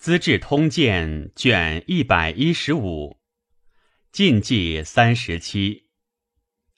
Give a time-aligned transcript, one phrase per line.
[0.00, 3.18] 资治通鉴》卷一百一十五，
[4.10, 5.90] 晋纪三十七，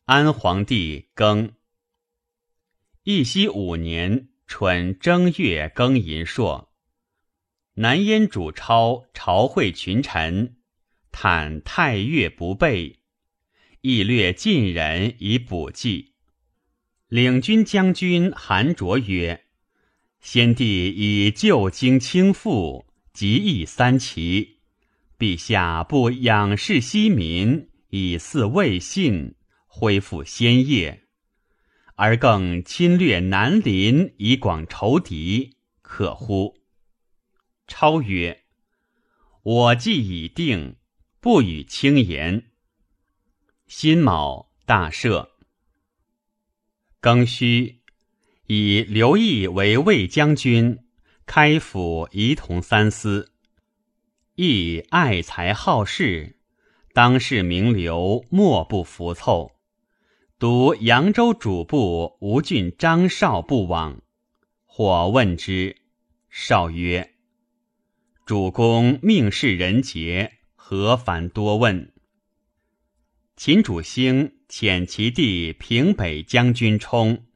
[0.07, 1.53] 安皇帝庚
[3.05, 6.73] 义熙五年春正月庚寅朔，
[7.75, 10.57] 南燕主超朝会群臣，
[11.12, 12.98] 叹太岳不备，
[13.82, 16.14] 亦略晋人以补计。
[17.07, 19.45] 领军将军韩卓曰
[20.18, 24.61] ：“先帝以旧经轻负。”极义三齐，
[25.18, 29.35] 陛下不仰视西民，以祀魏信，
[29.67, 31.03] 恢复先业，
[31.95, 36.56] 而更侵略南邻，以广仇敌，可乎？
[37.66, 38.45] 超曰
[39.44, 40.77] ：“我计已定，
[41.20, 42.50] 不与轻言。”
[43.69, 45.28] 辛卯，大赦。
[47.00, 47.83] 庚戌，
[48.47, 50.78] 以刘毅为魏将军。
[51.24, 53.30] 开府仪同三司，
[54.34, 56.36] 亦爱才好士，
[56.92, 59.52] 当世名流莫不服凑。
[60.38, 64.02] 独扬州主簿吴郡张绍不往。
[64.66, 65.77] 或问之，
[66.30, 67.14] 绍曰
[68.25, 71.92] ：“主公命世人杰，何烦多问？”
[73.36, 77.27] 秦主兴遣其弟平北将军冲、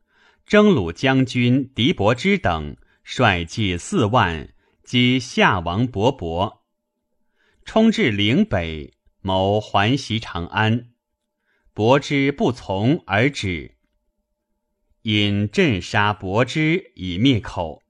[0.47, 2.77] 征虏将军狄伯之等。
[3.09, 6.59] 率计四万，击夏王勃勃，
[7.65, 10.89] 冲至岭北，谋还袭长安。
[11.73, 13.77] 伯之不从而止，
[15.03, 17.81] 因镇杀伯之以灭口。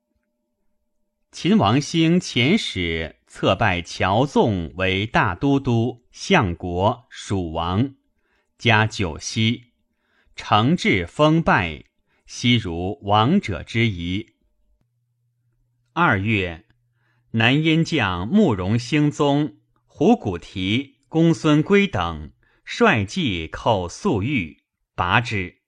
[1.32, 7.94] 秦王兴遣使策拜乔纵为大都督、相国、蜀王，
[8.58, 9.72] 加九锡，
[10.34, 11.84] 承制封拜，
[12.26, 14.35] 悉如王者之仪。
[15.98, 16.66] 二月，
[17.30, 22.32] 南燕将慕容兴宗、胡古提、公孙归等
[22.66, 24.62] 率计寇粟裕，
[24.94, 25.62] 拔之，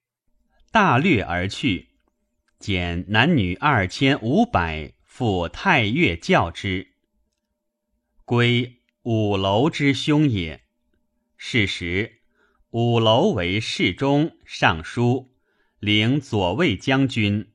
[0.70, 1.92] 大掠而去，
[2.58, 6.88] 减男女二千五百，赴太岳教之。
[8.26, 10.62] 归五楼之兄也。
[11.38, 12.20] 是时，
[12.72, 15.32] 五楼为侍中、尚书，
[15.78, 17.50] 领左卫将军，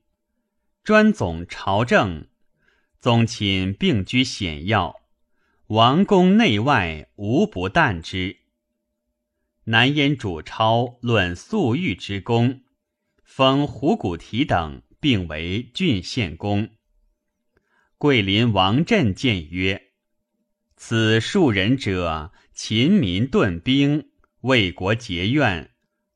[0.82, 2.26] 专总朝政。
[3.04, 5.02] 宗亲并居险要，
[5.66, 8.38] 王宫内外无不惮之。
[9.64, 12.62] 南燕主超论粟裕之功，
[13.22, 16.70] 封胡古提等并为郡县公。
[17.98, 19.90] 桂林王振谏曰
[20.74, 24.08] ：“此数人者，秦民顿兵，
[24.40, 25.72] 为国结怨，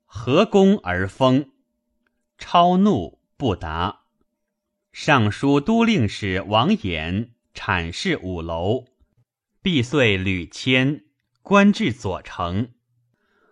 [0.06, 1.50] 何功而封？”
[2.38, 3.97] 超怒不答。
[4.92, 8.86] 尚书都令史王衍阐释五楼，
[9.62, 11.04] 必遂屡迁，
[11.42, 12.68] 官至左丞。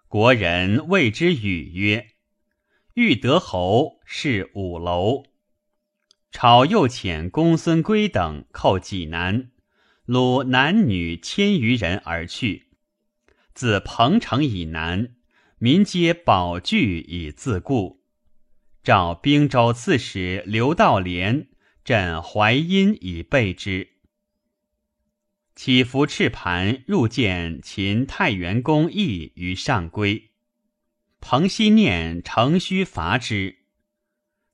[0.09, 2.09] 国人谓之语曰
[2.95, 5.25] ：“欲得侯，是五楼。”
[6.31, 9.51] 朝又遣公孙归等寇济南，
[10.07, 12.69] 虏男女千余人而去。
[13.55, 15.15] 自彭城以南，
[15.59, 17.96] 民皆保具以自固。
[18.87, 21.49] 召兵州刺史刘道廉
[21.83, 23.89] 镇淮阴以备之。
[25.57, 30.31] 起伏赤盘入见秦太原公义于上归，
[31.19, 33.57] 彭熙念乘虚伐之。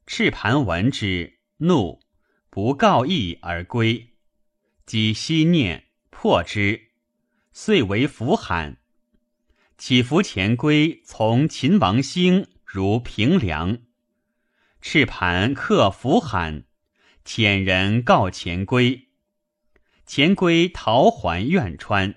[0.07, 2.01] 赤盘闻之，怒，
[2.49, 4.15] 不告义而归。
[4.87, 6.89] 及熙念破之，
[7.53, 8.79] 遂为符罕。
[9.77, 13.77] 起伏前归从秦王兴如平凉。
[14.83, 16.65] 赤盘克符罕，
[17.25, 19.11] 遣人告钱归，
[20.07, 22.17] 钱归逃还苑川。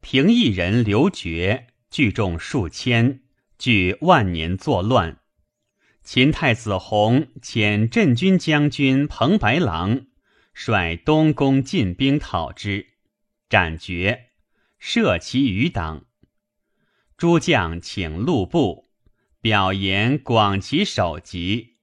[0.00, 3.24] 平邑人刘觉聚众数千，
[3.58, 5.18] 据万年作乱。
[6.04, 10.06] 秦太子弘遣镇军将军彭白狼
[10.54, 12.86] 率东宫进兵讨之，
[13.48, 14.30] 斩绝，
[14.80, 16.06] 赦其余党。
[17.16, 18.89] 诸将请路部。
[19.42, 21.78] 表言广其首级，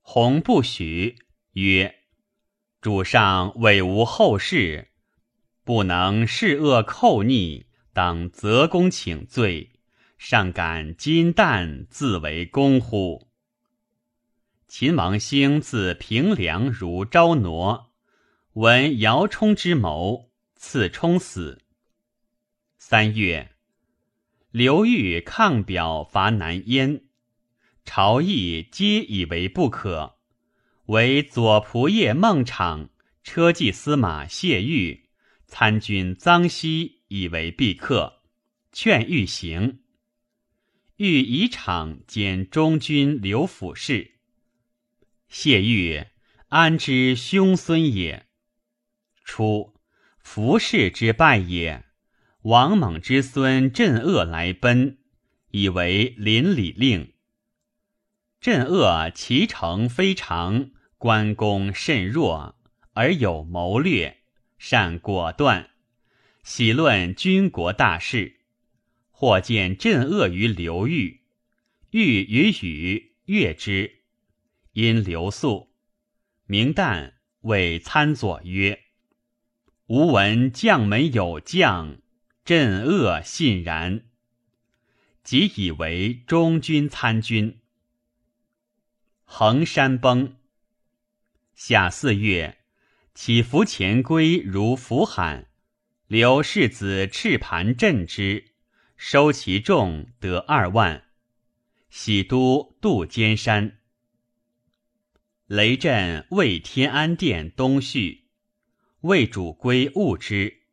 [0.00, 1.18] 弘不许，
[1.52, 2.00] 曰
[2.82, 4.88] ：“主上委无后事，
[5.62, 9.70] 不能示恶寇逆，当择公请罪，
[10.18, 13.28] 尚敢金旦自为公乎？”
[14.66, 17.92] 秦王兴自平凉如昭挪，
[18.54, 21.62] 闻姚冲之谋，赐冲死。
[22.78, 23.53] 三月。
[24.54, 27.06] 刘裕抗表伐南燕，
[27.84, 30.20] 朝议皆以为不可，
[30.86, 32.88] 唯左仆射孟昶
[33.24, 35.08] 车骑司马谢玉、
[35.48, 38.22] 参军臧熙以为必克，
[38.70, 39.80] 劝欲行。
[40.98, 44.12] 欲以场兼中军刘府事。
[45.26, 46.06] 谢玉
[46.46, 48.28] 安知兄孙也？
[49.24, 49.74] 初，
[50.20, 51.83] 服氏之败也。
[52.44, 54.98] 王猛之孙镇恶来奔，
[55.52, 57.14] 以为邻里令。
[58.38, 62.54] 镇恶其成非常，关公甚弱，
[62.92, 64.18] 而有谋略，
[64.58, 65.70] 善果断，
[66.42, 68.40] 喜论军国大事。
[69.10, 71.22] 或见镇恶于刘裕，
[71.92, 74.00] 裕与禹悦之，
[74.72, 75.70] 因留宿。
[76.44, 78.80] 明旦谓参佐曰
[79.88, 81.96] ：“吾闻将门有将。”
[82.44, 84.02] 镇恶信然，
[85.22, 87.58] 即以为中军参军。
[89.24, 90.36] 衡山崩。
[91.54, 92.58] 夏四月，
[93.14, 95.46] 起伏前归如伏罕，
[96.06, 98.52] 刘世子赤盘镇之，
[98.98, 101.04] 收其众得二万。
[101.88, 103.78] 喜都渡尖山。
[105.46, 108.26] 雷震为天安殿东序，
[109.00, 110.63] 魏主归误之。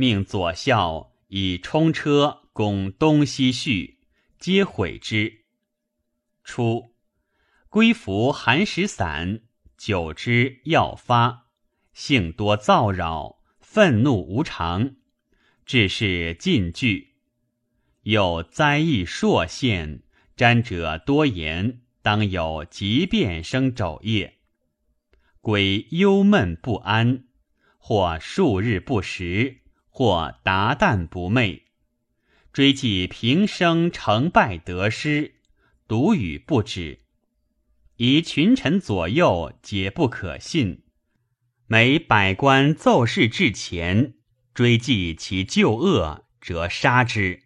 [0.00, 3.98] 命左校以冲车攻东西序，
[4.38, 5.42] 皆毁之。
[6.42, 6.94] 初，
[7.68, 9.42] 归服寒食散，
[9.76, 11.48] 久之要发，
[11.92, 14.96] 性多躁扰，愤怒无常，
[15.66, 17.16] 致是禁惧。
[18.04, 20.02] 有灾异朔现，
[20.34, 24.38] 瞻者多言，当有疾变生肘腋，
[25.42, 27.24] 鬼忧闷不安，
[27.76, 29.58] 或数日不食。
[30.00, 31.64] 或达旦不寐，
[32.54, 35.34] 追记平生成败得失，
[35.86, 37.00] 独语不止。
[37.96, 40.84] 以群臣左右皆不可信，
[41.66, 44.14] 每百官奏事至前，
[44.54, 47.42] 追记其旧恶，则杀之。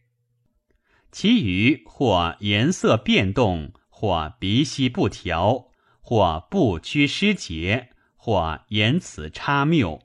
[1.10, 10.00] 其余或颜色变动，或鼻息不调，或不屈失节，或言辞差谬。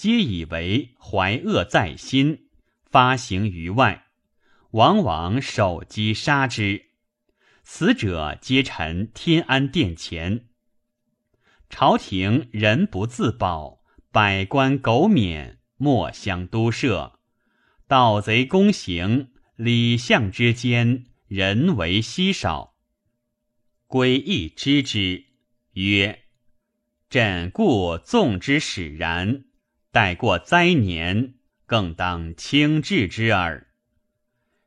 [0.00, 2.48] 皆以为怀恶在心，
[2.86, 4.06] 发行于外，
[4.70, 6.86] 往往手击杀之。
[7.64, 10.46] 死者皆陈天安殿前。
[11.68, 17.20] 朝廷人不自保，百官苟免，莫相都摄。
[17.86, 22.74] 盗贼公行，礼相之间，人为稀少。
[23.86, 25.26] 归义知之，
[25.74, 26.24] 曰
[27.10, 29.44] ：“朕故纵之使然。”
[29.92, 31.34] 待过灾年，
[31.66, 33.66] 更当轻治之耳。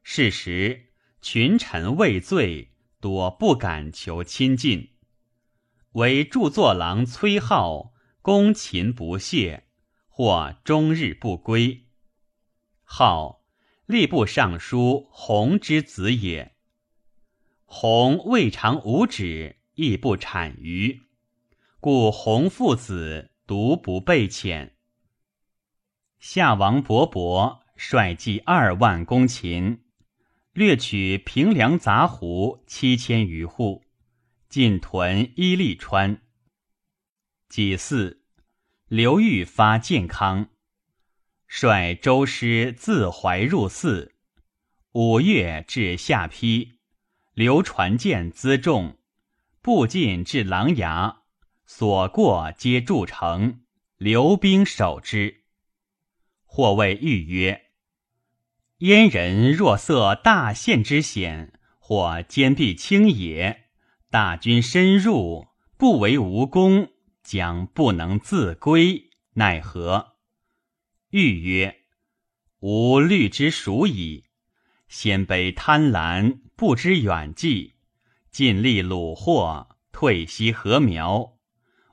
[0.01, 0.87] 是时，
[1.21, 4.89] 群臣畏罪，多不敢求亲近。
[5.93, 9.67] 唯著作郎崔浩恭勤不懈，
[10.09, 11.85] 或终日不归。
[12.83, 13.45] 浩，
[13.87, 16.57] 吏部尚书弘之子也。
[17.63, 21.03] 弘未尝无止，亦不产于，
[21.79, 24.71] 故弘父子独不备遣。
[26.25, 29.83] 夏王勃勃率计二万公秦，
[30.53, 33.83] 掠取平凉杂胡七千余户，
[34.47, 36.21] 进屯伊利川。
[37.49, 38.21] 己巳，
[38.87, 40.47] 刘裕发建康，
[41.45, 44.13] 率周师自淮入泗。
[44.93, 46.77] 五月至下邳，
[47.33, 48.97] 刘传建辎重，
[49.61, 51.17] 步进至琅琊，
[51.65, 53.59] 所过皆筑城，
[53.97, 55.42] 留兵守之。
[56.55, 57.63] 或谓欲曰
[58.77, 63.69] ：“燕人若色大县之险，或坚壁清野，
[64.11, 66.89] 大军深入，不为无功，
[67.23, 70.17] 将不能自归，奈何？”
[71.09, 71.77] 欲曰
[72.61, 74.25] ：“吾虑之属矣。
[74.87, 77.77] 鲜卑贪婪，不知远计，
[78.29, 81.33] 尽力虏获，退西禾苗，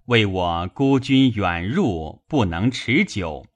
[0.04, 3.46] 为我孤军远入，不能持久。”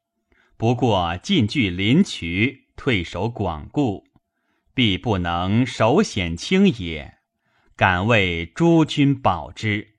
[0.56, 4.04] 不过进据临渠，退守广固，
[4.72, 7.18] 必不能守险清也。
[7.76, 9.96] 敢为诸君保之。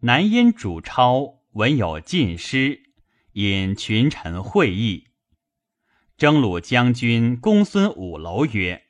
[0.00, 2.92] 南燕主超闻有进师，
[3.32, 5.08] 引群臣会议。
[6.16, 8.84] 征虏将军公孙五楼曰：“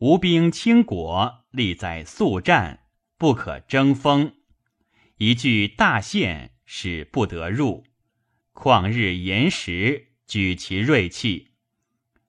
[0.00, 2.80] 吴兵倾国，利在速战，
[3.16, 4.34] 不可争锋。
[5.18, 7.84] 一句大限，使不得入。”
[8.60, 11.52] 旷日延时，举其锐气，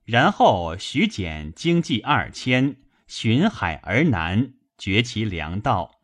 [0.04, 2.76] 然后徐简经济二千，
[3.08, 6.02] 巡海而南，绝其粮道。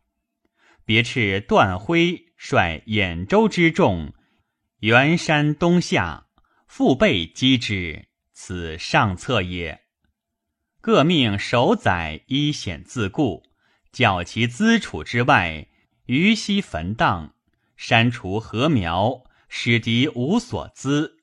[0.85, 4.15] 别斥段辉率兖州之众，
[4.81, 6.27] 元山东下，
[6.67, 9.83] 腹背击之，此上策也。
[10.81, 13.45] 各命守宰依险自固，
[13.93, 15.69] 教其资处之外，
[16.07, 17.37] 于西焚荡，
[17.77, 21.19] 删除禾苗，使敌无所资。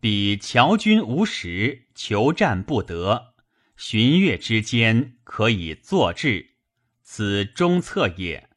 [0.00, 3.34] 彼侨军无食，求战不得，
[3.76, 6.56] 旬月之间可以坐治，
[7.02, 8.48] 此中策也。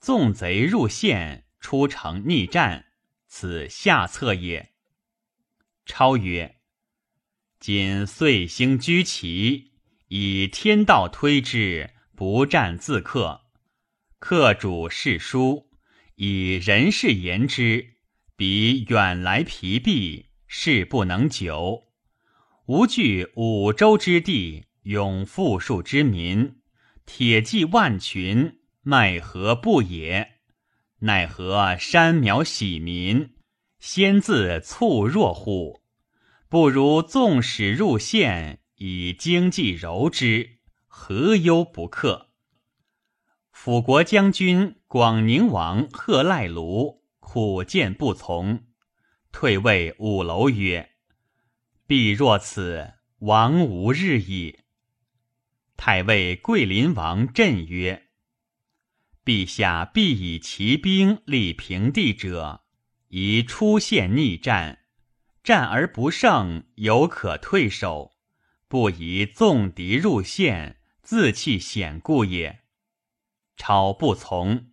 [0.00, 2.86] 纵贼入县，出城逆战，
[3.26, 4.72] 此下策也。
[5.84, 6.56] 超曰：
[7.60, 9.72] 今岁星居齐，
[10.08, 13.42] 以天道推之，不战自克。
[14.18, 15.65] 克主是书，
[16.16, 17.94] 以人事言之。
[18.36, 21.84] 彼远来疲弊，事不能久。
[22.66, 26.56] 吾据五州之地，拥富庶之民，
[27.06, 30.40] 铁骑万群，奈何不也？
[30.98, 33.30] 奈何山苗喜民，
[33.78, 35.80] 先自促弱乎？
[36.50, 42.25] 不如纵使入县，以经济柔之，何忧不克？
[43.66, 47.02] 辅国将军广宁王贺赖卢。
[47.18, 48.64] 苦见不从，
[49.32, 50.90] 退谓五楼曰
[51.84, 54.60] ：“必若此，亡无日矣。”
[55.76, 58.04] 太尉桂林王震曰
[59.26, 62.60] ：“陛下必以骑兵立平地者，
[63.08, 64.78] 宜出县逆战，
[65.42, 68.12] 战而不胜，犹可退守；
[68.68, 72.60] 不宜纵敌入县，自弃险固也。”
[73.56, 74.72] 超不从，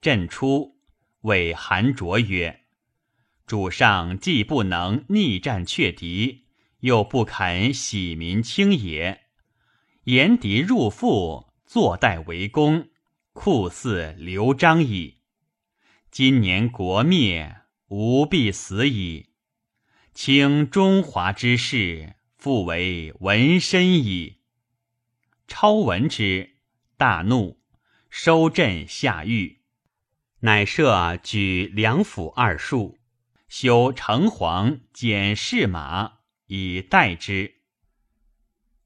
[0.00, 0.76] 朕出。
[1.22, 2.60] 谓韩卓曰
[3.46, 6.46] ：“主上既不能逆战却敌，
[6.80, 9.22] 又不肯喜民轻也，
[10.04, 12.90] 言敌入腹，坐待围攻，
[13.32, 15.16] 酷似刘璋矣。
[16.12, 19.30] 今年国灭，吾必死矣。
[20.14, 24.42] 卿中华之事，复为闻身矣。”
[25.48, 26.56] 超闻之，
[26.96, 27.58] 大怒，
[28.08, 29.60] 收镇下狱。
[30.40, 32.98] 乃设举两府二庶，
[33.48, 37.54] 修城隍检士马以待之。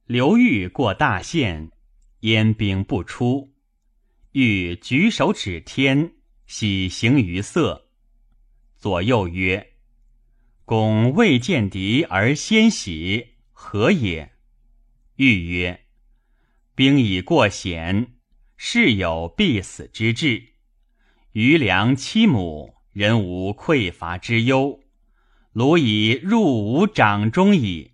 [0.07, 1.71] 刘裕过大县，
[2.21, 3.53] 燕兵不出，
[4.33, 6.15] 欲举手指天，
[6.47, 7.91] 喜形于色。
[8.77, 9.75] 左右曰
[10.65, 14.33] ：“公未见敌而先喜，何也？”
[15.17, 15.87] 欲曰
[16.75, 18.15] ：“兵已过险，
[18.63, 20.49] 事有必死之志。”
[21.33, 24.81] 余粮七亩，人无匮乏之忧。
[25.53, 27.93] 鲁已入吾掌中矣。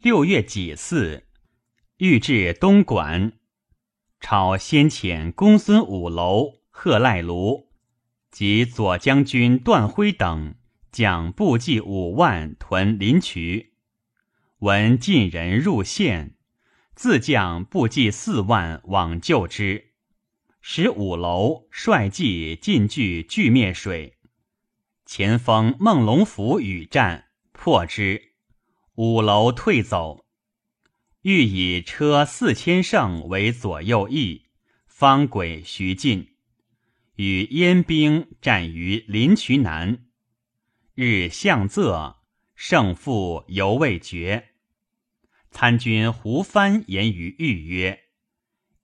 [0.00, 1.24] 六月己巳，
[1.98, 3.34] 欲至东莞。
[4.18, 7.68] 朝先遣公孙五楼、贺赖卢
[8.30, 10.54] 及左将军段辉等
[10.90, 13.74] 将部骑五万屯临渠。
[14.60, 16.37] 闻晋人入县，
[16.98, 19.92] 自将部骑四万往救之。
[20.60, 24.18] 使五楼率骑进据拒灭水，
[25.06, 28.32] 前锋孟龙府与战，破之。
[28.96, 30.26] 五楼退走，
[31.22, 34.46] 欲以车四千乘为左右翼，
[34.88, 36.34] 方轨徐进，
[37.14, 40.04] 与燕兵战于临渠南。
[40.96, 42.16] 日向仄，
[42.56, 44.48] 胜负犹未决。
[45.50, 48.00] 参军胡帆言于豫曰。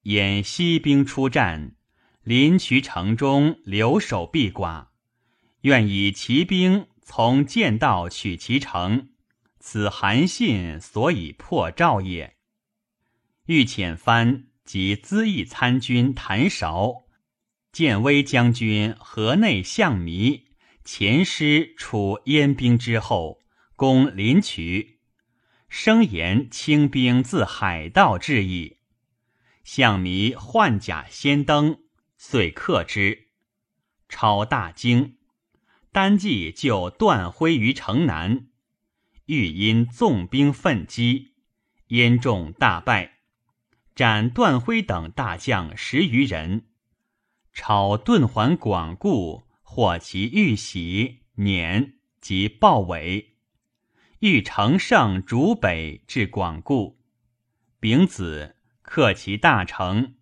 [0.02, 1.76] 掩西兵出战，
[2.22, 4.88] 临渠城中留守必寡，
[5.62, 9.10] 愿以骑兵从剑道取其城。
[9.58, 12.36] 此韩信所以破赵也。
[13.46, 17.04] 欲遣藩及资议参军谭韶、
[17.72, 20.48] 建威将军河内向弥
[20.84, 23.40] 前师出燕兵之后，
[23.74, 24.93] 攻临渠，
[25.76, 28.76] 声言清兵自海盗至矣。
[29.64, 31.80] 向弥换甲先登，
[32.16, 33.30] 遂克之。
[34.08, 35.16] 超大惊，
[35.90, 38.46] 单骑就段辉于城南，
[39.26, 41.32] 欲因纵兵奋击，
[41.88, 43.14] 燕众大败，
[43.96, 46.68] 斩段辉等大将十余人。
[47.52, 53.33] 超遁还广固，获其玉玺、辇及豹尾，
[54.26, 56.98] 欲乘胜逐北至广固。
[57.78, 58.56] 丙子。
[58.80, 60.14] 克其大城，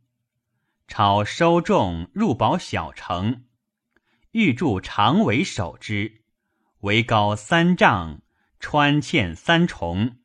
[0.88, 3.44] 超收众入保小城，
[4.32, 6.22] 欲筑长围守之，
[6.80, 8.22] 围高三丈，
[8.58, 10.18] 穿堑三重，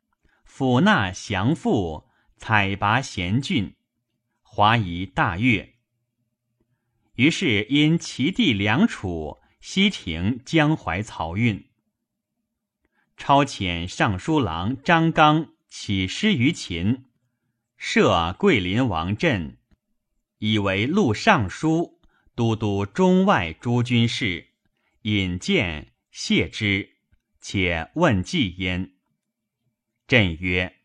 [0.48, 3.76] 抚纳降附，采拔贤俊，
[4.42, 5.76] 华夷大悦。
[7.14, 11.68] 于是因其地梁楚，西停江淮漕运。
[13.18, 17.04] 超遣尚书郎张纲起师于秦，
[17.76, 19.58] 设桂林王镇，
[20.38, 22.00] 以为录尚书、
[22.36, 24.50] 都督中外诸军事，
[25.02, 26.92] 引荐谢之，
[27.42, 28.94] 且问计焉。
[30.08, 30.78] 朕曰：“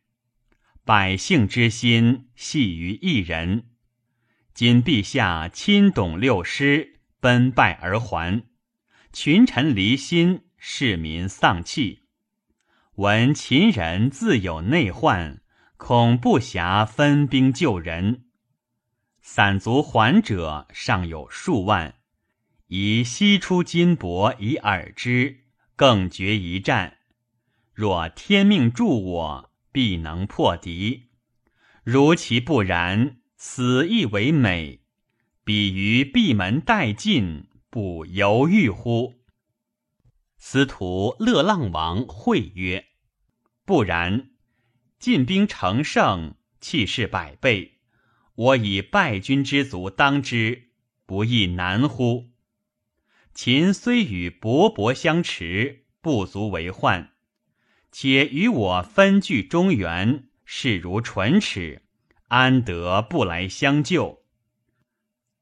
[0.85, 3.67] 百姓之心系于一人。
[4.55, 8.43] 今陛下亲董六师，奔败而还，
[9.13, 12.02] 群臣离心，市民丧气。
[13.03, 15.41] 闻秦人自有内患，
[15.77, 18.27] 恐不暇分兵救人。
[19.21, 21.97] 散卒还者尚有数万，
[22.69, 25.41] 宜悉出金帛以饵之，
[25.75, 26.99] 更决一战。”
[27.75, 31.09] 若天命助我，必能破敌；
[31.83, 34.83] 如其不然，死亦为美。
[35.43, 39.15] 彼于闭门待晋，不犹豫乎？
[40.39, 42.87] 司徒乐浪王会曰
[43.65, 44.31] ：“不然，
[44.99, 47.79] 进兵乘胜，气势百倍，
[48.35, 50.71] 我以败军之卒当之，
[51.07, 52.31] 不亦难乎？
[53.33, 57.11] 秦虽与勃勃相持，不足为患。”
[57.95, 61.83] 且与我分据中原，势如唇齿，
[62.29, 64.25] 安得不来相救？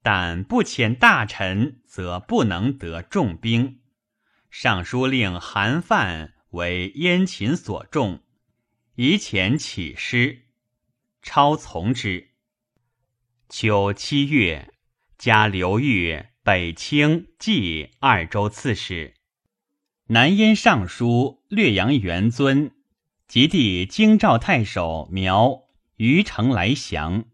[0.02, 3.80] 但不遣大臣，则不能得重兵。
[4.50, 8.22] 尚书令韩范为燕秦所重，
[8.96, 10.46] 以遣起师，
[11.22, 12.30] 超从之。
[13.48, 14.72] 秋七月，
[15.18, 19.14] 加刘豫北清冀二州刺史。
[20.06, 22.72] 南燕尚书略阳元尊，
[23.28, 27.26] 及弟京兆太守苗于城来降，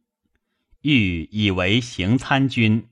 [0.83, 2.89] 欲以为行参军。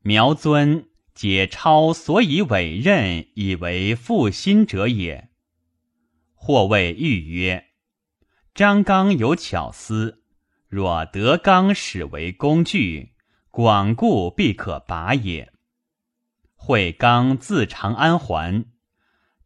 [0.00, 0.88] 苗尊
[1.18, 5.30] 解超所以委任，以为负心者也。
[6.32, 7.70] 或谓欲曰
[8.54, 10.22] ：“张刚有巧思，
[10.68, 13.14] 若得刚使为工具，
[13.50, 15.52] 广固必可拔也。”
[16.54, 18.66] 会刚自长安还。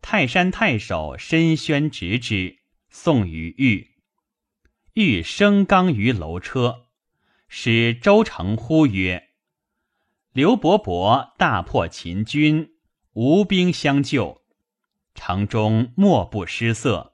[0.03, 2.59] 泰山太守申宣执之，
[2.91, 3.93] 送于豫。
[4.93, 6.89] 豫升刚于楼车，
[7.49, 9.31] 使周成呼曰
[10.33, 12.73] ：“刘伯伯大破秦军，
[13.13, 14.43] 无兵相救，
[15.15, 17.13] 城中莫不失色。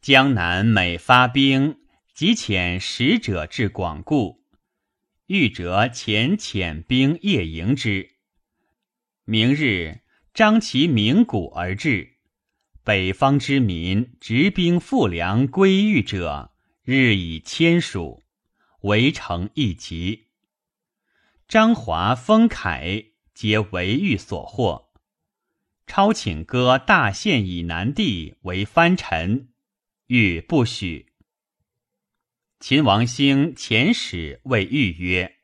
[0.00, 1.78] 江南每发兵，
[2.12, 4.44] 即遣使者至广固，
[5.26, 8.16] 欲者遣遣兵夜迎之。
[9.24, 10.00] 明日。”
[10.34, 12.18] 张其鸣鼓而至，
[12.84, 16.52] 北方之民执兵复粮归豫者，
[16.84, 18.22] 日以千数，
[18.82, 20.27] 围城一急。
[21.48, 24.92] 张华、封凯皆为欲所获。
[25.86, 29.48] 超请割大县以南地为藩臣，
[30.08, 31.14] 欲不许。
[32.60, 35.36] 秦王兴遣使谓豫曰：“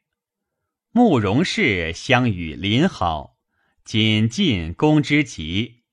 [0.92, 3.38] 慕容氏相与邻好。”
[3.82, 5.84] 仅进攻之急，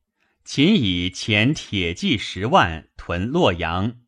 [0.44, 4.02] 秦以前铁骑十万屯洛阳，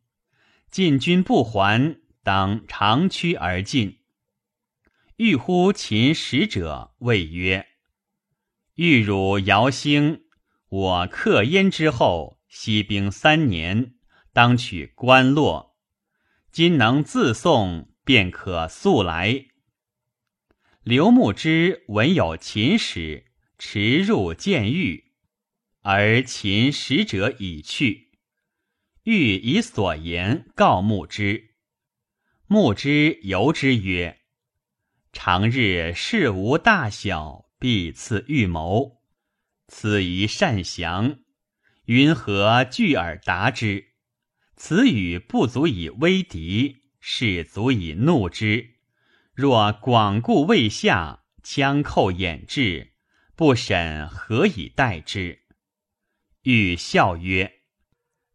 [0.70, 4.00] 晋军不还，当长驱而进。
[5.16, 7.66] 欲呼秦使者谓曰
[8.74, 10.24] ：“欲汝遥兴，
[10.68, 13.94] 我克燕之后，息兵三年，
[14.32, 15.76] 当取关洛。
[16.50, 19.46] 今能自送，便可速来。”
[20.82, 23.32] 刘牧之闻有秦使。
[23.56, 25.12] 驰入见玉，
[25.82, 28.10] 而秦使者已去。
[29.04, 31.54] 欲以所言告牧之，
[32.46, 34.20] 牧之由之曰
[35.14, 39.00] ：“常日事无大小，必次预谋。
[39.68, 41.20] 此宜善降，
[41.86, 43.92] 云何拒而答之？
[44.56, 48.74] 此语不足以威敌，是足以怒之。
[49.32, 52.92] 若广固未下，枪寇掩至。”
[53.36, 55.40] 不审何以待之？
[56.42, 57.62] 欲笑曰：“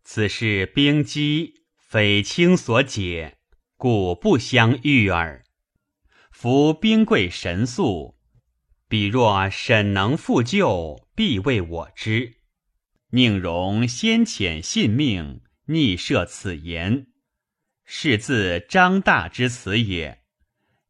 [0.03, 3.37] 此事兵机，匪轻所解，
[3.77, 5.45] 故不相遇耳。
[6.41, 8.15] 夫兵贵神速，
[8.87, 12.37] 彼若沈能复救，必为我知。
[13.09, 17.07] 宁容先遣信命，逆设此言，
[17.83, 20.23] 是自张大之辞也。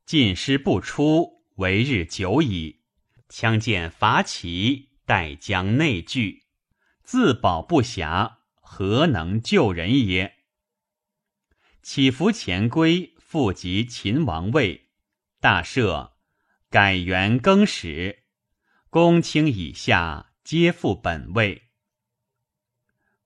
[0.06, 2.82] 进师不出，为日久矣。”
[3.28, 6.44] 枪剑伐齐，待将内聚，
[7.02, 10.32] 自保不暇，何能救人也？
[11.82, 14.89] 起伏前归，复及秦王位，
[15.42, 16.12] 大赦，
[16.70, 18.24] 改元更始，
[18.90, 21.70] 公卿以下皆复本位。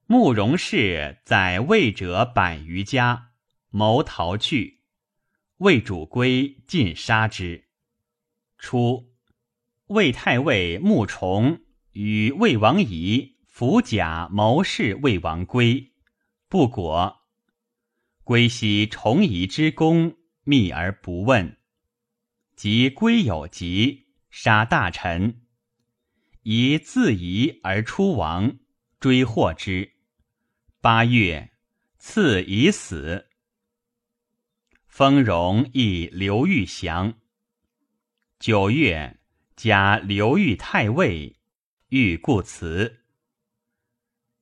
[0.05, 3.31] 慕容氏在魏者百余家，
[3.71, 4.83] 谋逃去，
[5.57, 7.69] 魏主归，尽杀之。
[8.59, 9.11] 初，
[9.87, 11.61] 魏太尉穆崇
[11.93, 15.93] 与魏王仪伏甲谋士魏王归，
[16.47, 17.21] 不果。
[18.23, 21.57] 归悉重仪之功，密而不问。
[22.55, 25.41] 及归有疾，杀大臣，
[26.43, 28.57] 以自疑而出亡，
[28.99, 29.93] 追获之。
[30.81, 31.51] 八月，
[31.97, 33.27] 赐已死。
[34.87, 37.15] 封荣亦刘豫降。
[38.39, 39.19] 九月，
[39.55, 41.37] 加刘豫太尉，
[41.89, 43.03] 欲故辞。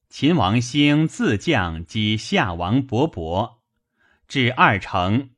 [0.09, 3.59] 秦王兴自将击夏王勃勃，
[4.27, 5.29] 至二城，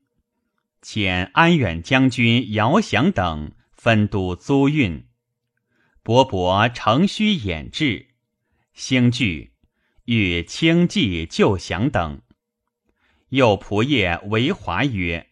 [0.83, 5.07] 遣安远将军姚祥等分督租运。
[6.03, 8.09] 勃勃乘虚掩至，
[8.73, 9.53] 兴惧。
[10.05, 12.21] 欲轻骑救降等，
[13.29, 15.29] 又仆射为华曰：“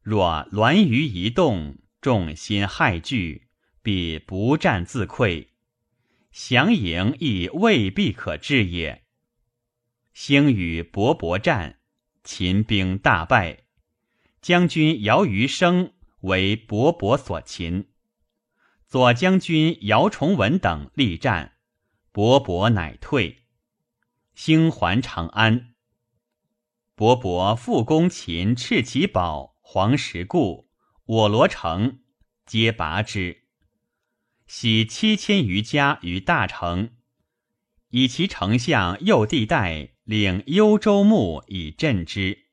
[0.00, 3.48] 若栾舆一动，众心骇惧，
[3.82, 5.48] 必不战自溃。
[6.30, 9.04] 降营亦未必可治也。”
[10.14, 11.78] 兴与勃勃战，
[12.24, 13.61] 秦兵大败，
[14.42, 17.88] 将军姚余生为勃勃所擒。
[18.88, 21.54] 左将军姚崇文等力战，
[22.12, 23.44] 勃勃乃退。
[24.34, 25.74] 兴还长安，
[26.96, 30.68] 勃勃复攻秦赤旗堡、黄石固、
[31.04, 32.00] 我罗城，
[32.44, 33.44] 皆拔之。
[34.46, 36.90] 徙七千余家于大城，
[37.90, 42.46] 以其丞相右帝代领幽州牧以镇之。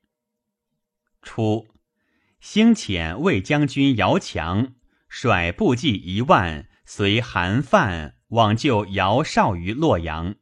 [1.22, 1.68] 初，
[2.40, 4.76] 兴遣魏将军姚强
[5.08, 10.36] 率部骑一万，随韩范往救姚绍于洛阳。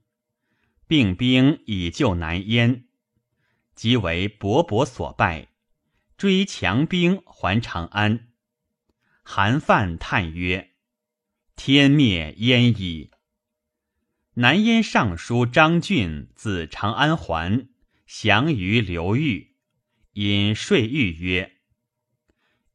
[0.88, 2.86] 并兵以救南燕，
[3.76, 5.50] 即为勃勃所败，
[6.18, 8.30] 追强兵还长安。
[9.22, 10.72] 韩范叹曰
[11.58, 13.12] ：“天灭燕矣！”
[14.36, 17.68] 南燕尚书张俊自长安还，
[18.06, 19.56] 降于刘豫，
[20.14, 21.57] 因说豫曰：“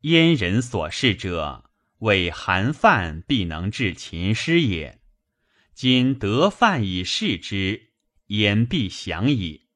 [0.02, 5.00] 燕人所事者，为韩范必能治秦师也。
[5.74, 7.88] 今得范以示之。”
[8.32, 9.66] 焉必降矣。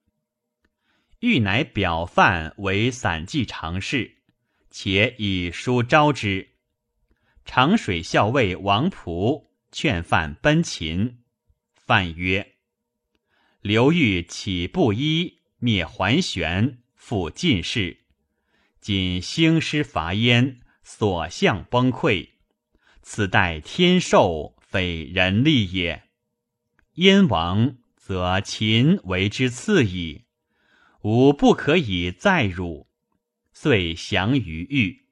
[1.21, 4.23] 欲乃表范为散骑常侍，
[4.71, 6.55] 且以书招之。
[7.45, 11.23] 长水校尉王仆劝范奔秦。
[11.75, 12.55] 范曰
[13.61, 18.06] ：“刘豫岂不依，灭桓玄，复晋室。
[18.87, 22.29] 今兴师伐燕，所向崩溃。
[23.03, 26.05] 此待天授，非人力也。
[26.93, 30.27] 燕王。”则秦为之次矣，
[31.01, 32.87] 吾不可以再辱，
[33.53, 35.09] 遂降于豫。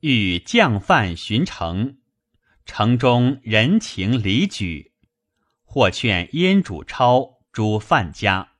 [0.00, 1.98] 豫将犯巡城，
[2.66, 4.94] 城中人情礼举，
[5.62, 8.54] 或劝燕主超诛范家。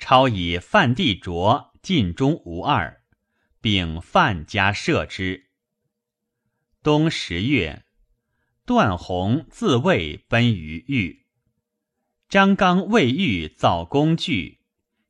[0.00, 3.02] 超以范帝卓尽忠无二，
[3.62, 5.46] 并范家赦之。
[6.82, 7.86] 冬十月，
[8.66, 11.24] 段宏自卫奔于豫。
[12.28, 14.60] 张刚为欲造工具，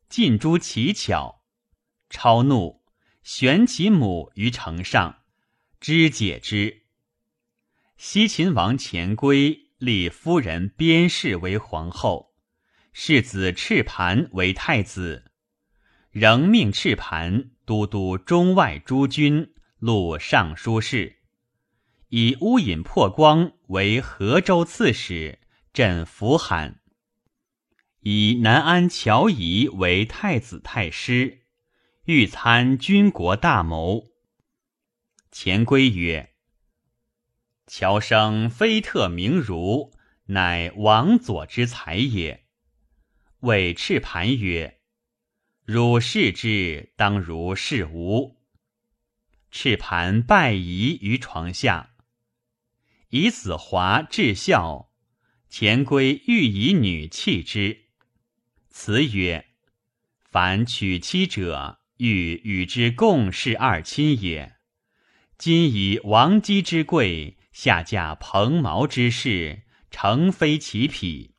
[0.09, 1.43] 尽诛奇巧。
[2.11, 2.85] 超怒，
[3.25, 5.25] 悬其母于城上，
[5.81, 6.85] 肢解之。
[7.97, 12.37] 西秦王钱归立夫人边氏为皇后，
[12.93, 15.28] 世子赤盘为太子，
[16.19, 21.19] 仍命赤盘都督中外诸军，录尚书事，
[22.09, 25.39] 以乌隐破光为河州刺史，
[25.73, 26.81] 镇扶罕。
[28.01, 31.43] 以南安乔仪为太子太师，
[32.07, 34.09] 欲参军国大谋。
[35.31, 36.35] 钱归曰
[37.69, 39.93] ：“乔生非特名儒，
[40.27, 42.47] 乃王佐之才也。”
[43.41, 44.78] 谓赤盘曰
[45.71, 48.39] ：“汝视之，当如视吾。”
[49.53, 51.91] 赤盘拜仪于床下，
[53.11, 54.89] 以子华至孝，
[55.51, 57.83] 钱归欲以女弃之。
[58.71, 59.45] 辞曰
[60.25, 64.55] ：“凡娶妻者，欲与之共事二亲也。
[65.37, 71.35] 今以王姬之贵，下嫁蓬毛之士，诚非其匹。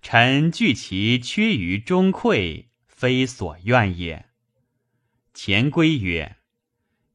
[0.00, 2.67] 臣惧其缺于中馈，
[2.98, 4.26] 非所愿也。”
[5.32, 6.36] 钱归曰：“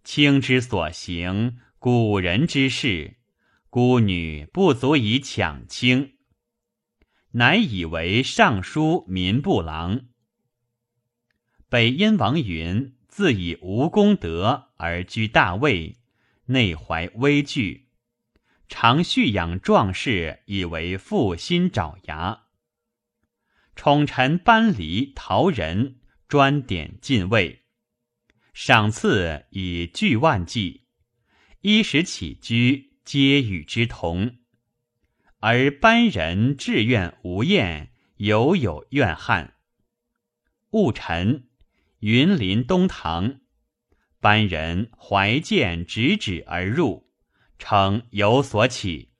[0.06, 3.18] 卿之所行，古人之事，
[3.70, 6.14] 孤女不足以抢卿，
[7.32, 10.06] 乃以为尚书民部郎。
[11.68, 15.98] 北燕王允自以无功德而居大位，
[16.46, 17.90] 内怀危惧，
[18.70, 22.43] 常蓄养壮士以为负心爪牙。
[23.76, 27.64] 宠臣班离、陶仁专点进位，
[28.54, 30.84] 赏赐以巨万计。
[31.62, 34.38] 衣食起居皆与之同，
[35.40, 39.56] 而班人志愿无厌，犹有怨憾。
[40.72, 41.48] 戊辰，
[42.00, 43.40] 云临东堂，
[44.20, 47.10] 班人怀剑直指而入，
[47.58, 49.14] 称有所起。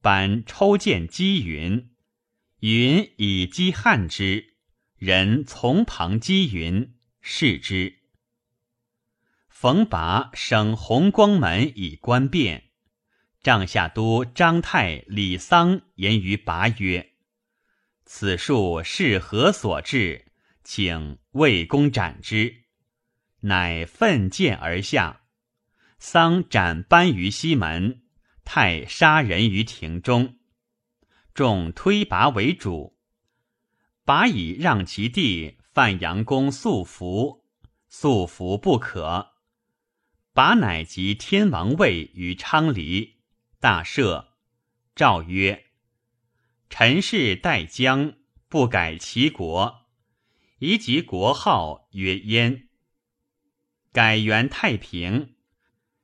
[0.00, 1.89] 班抽剑击云，
[2.60, 4.52] 云以击汉之，
[4.98, 6.92] 人从旁击云，
[7.22, 8.00] 视之。
[9.48, 12.64] 冯拔升弘光门以观变，
[13.42, 17.12] 帐下都张泰、李桑言于拔曰
[18.04, 20.26] ：“此树是何所至？
[20.62, 22.64] 请魏公斩之。”
[23.40, 25.22] 乃奋剑而下，
[25.98, 28.02] 桑斩班于西门，
[28.44, 30.39] 泰杀人于庭中。
[31.34, 32.96] 众推拔为主，
[34.04, 37.44] 拔以让其弟范阳公素服，
[37.88, 39.34] 素服不可。
[40.32, 43.16] 拔乃即天王位于昌黎，
[43.58, 44.28] 大赦。
[44.94, 45.66] 诏曰
[46.70, 48.14] ：“臣氏代姜，
[48.48, 49.86] 不改其国，
[50.58, 52.68] 宜即国号曰燕。
[53.92, 55.34] 改元太平，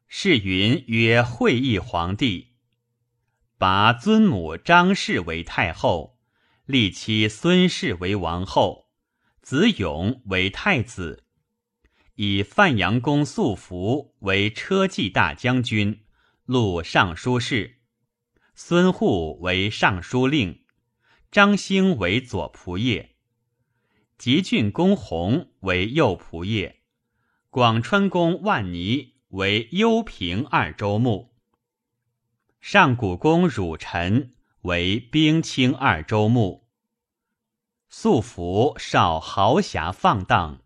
[0.09, 2.56] 是云曰会义皇帝。
[3.59, 6.19] 拔尊母张氏为太后，
[6.66, 8.88] 立妻孙氏为王后，
[9.40, 11.25] 子永为太子。”
[12.16, 16.05] 以范阳公素服为车骑大将军、
[16.47, 17.81] 录尚书事，
[18.55, 20.64] 孙护为尚书令，
[21.31, 23.11] 张兴为左仆射，
[24.16, 26.77] 吉郡公弘为右仆射，
[27.51, 31.36] 广川公万尼为幽平二州牧，
[32.68, 36.68] 上古公汝臣为兵卿二州牧。
[37.88, 40.64] 素服少豪侠放荡。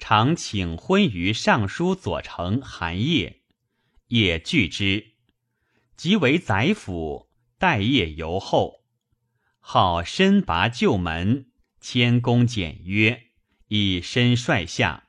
[0.00, 3.42] 常请婚于尚书左丞韩业，
[4.08, 5.12] 业拒之，
[5.96, 8.82] 即为宰辅，待业尤厚。
[9.60, 13.28] 好身拔旧门，谦恭简约，
[13.68, 15.04] 以身率下，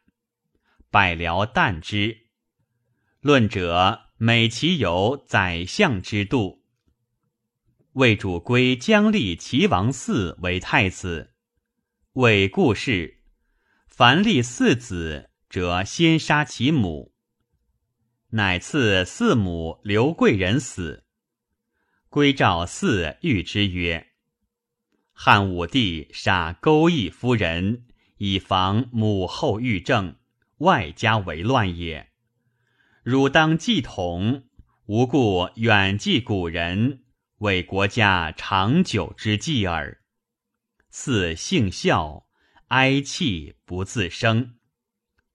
[0.92, 2.28] 百僚惮之。
[3.20, 6.66] 论者美其有宰相之度。
[7.94, 11.36] 魏主归将立齐王嗣为太子，
[12.12, 13.24] 为故事。
[13.88, 17.14] 凡立四子，者先杀其母。
[18.32, 21.06] 乃赐四母刘贵人死。
[22.10, 24.08] 归赵嗣谕之曰
[25.14, 27.86] ：“汉武帝杀勾弋夫人，
[28.18, 30.18] 以防母后欲政，
[30.58, 32.09] 外加为乱也。
[33.12, 34.44] 汝当继统，
[34.86, 37.06] 无故远继古人，
[37.40, 40.04] 为国家长久之计耳。
[40.94, 42.28] 嗣姓孝。”
[42.70, 44.60] 哀泣不自生，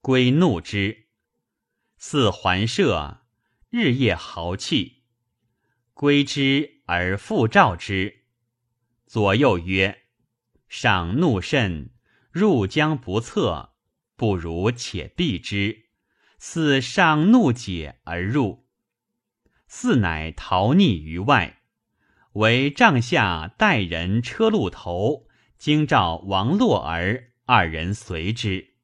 [0.01, 1.09] 归怒之，
[1.99, 3.25] 似环射，
[3.71, 5.03] 日夜豪气。
[5.95, 8.27] 归之而复召之，
[9.05, 10.03] 左右曰
[10.71, 11.91] ：“上怒甚，
[12.31, 13.75] 入将不测，
[14.15, 15.84] 不如且避之。”
[16.47, 18.67] 似上怒解而入，
[19.67, 21.63] 似乃逃匿于外，
[22.35, 25.27] 为帐下带人车路头。
[25.57, 28.75] 京兆王洛儿二人随之。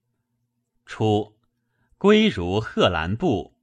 [0.87, 1.39] 初，
[1.99, 3.59] 归如贺兰部，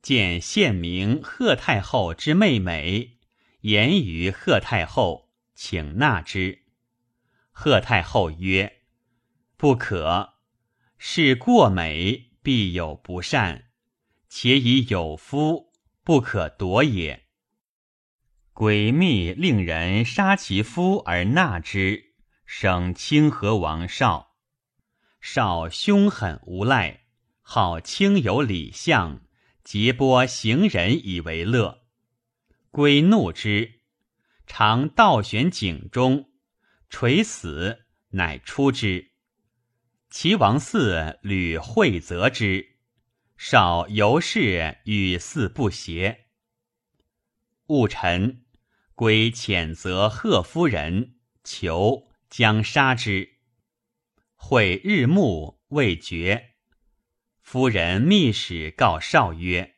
[0.00, 3.18] 见县名贺太后之妹美，
[3.60, 6.62] 言于贺太后，请纳之。
[7.52, 8.80] 贺太后曰
[9.58, 10.36] ：“不可，
[10.96, 13.70] 是过美，必有不善，
[14.28, 15.72] 且以有夫，
[16.04, 17.24] 不可夺也。”
[18.54, 22.14] 诡秘令人杀其夫而纳之。
[22.46, 24.36] 生清河王少，
[25.20, 27.06] 少凶狠无赖，
[27.40, 29.22] 好轻游礼相，
[29.64, 31.86] 劫波行人以为乐。
[32.70, 33.80] 归怒之，
[34.46, 36.30] 常倒悬井中，
[36.90, 39.13] 垂死，乃出之。
[40.16, 42.76] 齐王嗣屡会责之，
[43.36, 46.26] 少由是与嗣不协。
[47.66, 48.44] 戊辰，
[48.94, 52.12] 归谴责贺夫人，求。
[52.30, 53.38] 将杀之，
[54.36, 56.54] 会日暮未决。
[57.40, 59.74] 夫人密使告少曰：“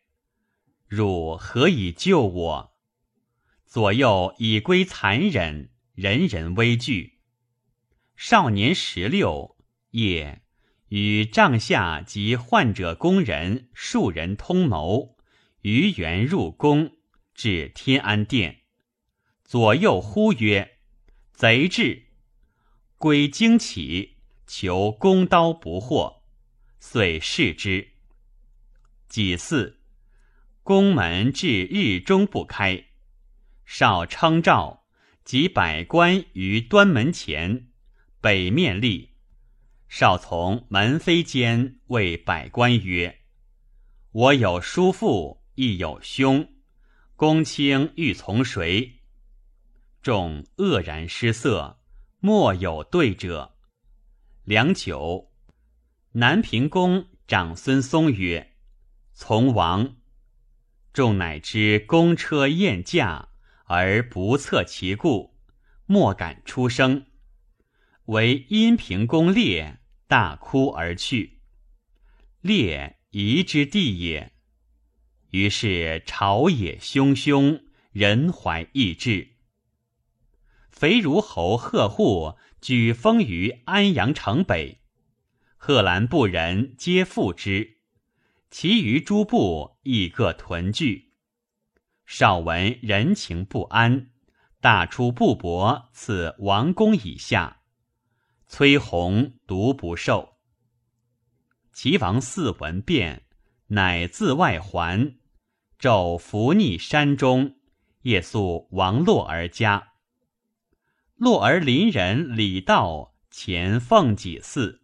[0.87, 2.77] 汝何以救我？
[3.65, 7.21] 左右已归残忍，人人畏惧。
[8.17, 9.56] 少年十六，
[9.97, 10.43] 夜
[10.89, 15.17] 与帐下及患者工人数人通谋，
[15.63, 16.93] 于园入宫，
[17.35, 18.61] 至天安殿。
[19.43, 20.79] 左右呼曰
[21.33, 22.09] ：“贼至！”
[22.99, 26.23] 归惊起，求弓刀不获，
[26.79, 27.89] 遂释之。
[29.09, 29.79] 己巳，
[30.63, 32.85] 宫门至日中不开。
[33.65, 34.85] 少称诏，
[35.25, 37.69] 及百官于端门前
[38.21, 39.16] 北面立。
[39.89, 43.21] 少从门扉间谓百官曰
[44.13, 46.49] ：“我有叔父，亦有兄，
[47.15, 49.01] 公卿欲从谁？”
[50.03, 51.81] 众愕然失色，
[52.21, 53.57] 莫有对者。
[54.45, 55.33] 良久，
[56.13, 58.55] 南平公长孙松曰
[59.15, 59.97] ：“从王。”
[60.93, 63.31] 众乃知公车宴驾。
[63.69, 65.35] 而不测其故，
[65.87, 67.06] 莫敢出声。
[68.07, 71.41] 唯阴平公烈大哭而去。
[72.41, 74.33] 烈夷之地也。
[75.31, 79.35] 于是朝野汹汹，人怀异志。
[80.71, 84.83] 肥如侯贺户举封于安阳城北，
[85.57, 87.79] 贺兰部人皆附之，
[88.51, 91.15] 其余诸部亦各屯聚。
[92.05, 94.11] 少闻人情不安，
[94.61, 97.56] 大出布帛赐王公以下。
[98.47, 100.37] 崔弘独不受。
[101.73, 103.25] 齐王嗣闻变，
[103.69, 105.17] 乃自外还，
[105.79, 107.57] 昼伏逆山中，
[108.03, 109.93] 夜宿王洛儿家。
[111.17, 114.83] 洛儿邻人李道前奉己祀，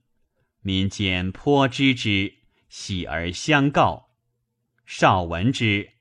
[0.61, 2.35] 民间颇知之，
[2.68, 4.11] 喜而相告。
[4.85, 5.92] 少闻之。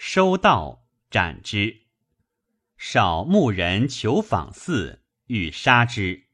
[0.00, 1.80] 收道斩之，
[2.76, 6.27] 少牧人求访嗣，欲杀之。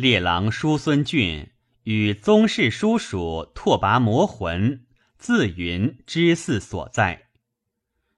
[0.00, 1.50] 列郎叔孙俊
[1.82, 4.86] 与宗室叔属拓跋魔魂
[5.18, 7.28] 自云知嗣所在，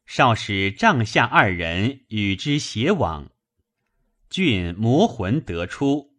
[0.06, 3.32] 少使帐下二人与之偕往。
[4.30, 6.14] 俊魔魂得出，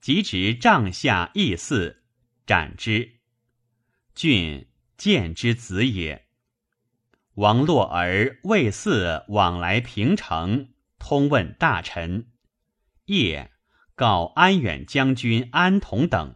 [0.00, 1.96] 即指帐下义嗣，
[2.46, 3.14] 斩之。
[4.14, 6.28] 俊见之子也。
[7.34, 10.68] 王洛儿魏嗣往来平城，
[11.00, 12.28] 通问大臣。
[13.06, 13.50] 夜
[13.94, 16.34] 告安远将军安同等，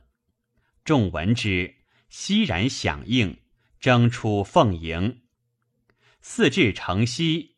[0.85, 1.77] 众闻之，
[2.09, 3.38] 熙然响应，
[3.81, 5.23] 征出奉迎。
[6.21, 7.57] 四至城西，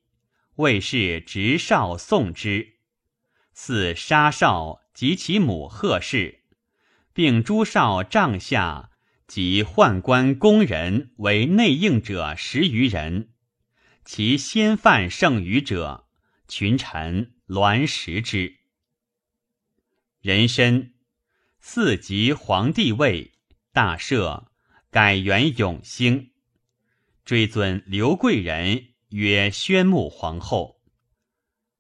[0.56, 2.76] 魏氏执少送之。
[3.54, 6.44] 四杀少及其母贺氏，
[7.12, 8.90] 并诸少帐下。
[9.26, 13.34] 及宦官宫人为内应者十余人，
[14.02, 16.06] 其先犯剩余者，
[16.48, 18.57] 群臣栾食之。
[20.20, 20.94] 人参
[21.60, 23.34] 四级皇帝位，
[23.72, 24.48] 大赦，
[24.90, 26.32] 改元永兴，
[27.24, 30.80] 追尊刘贵人曰宣穆皇后。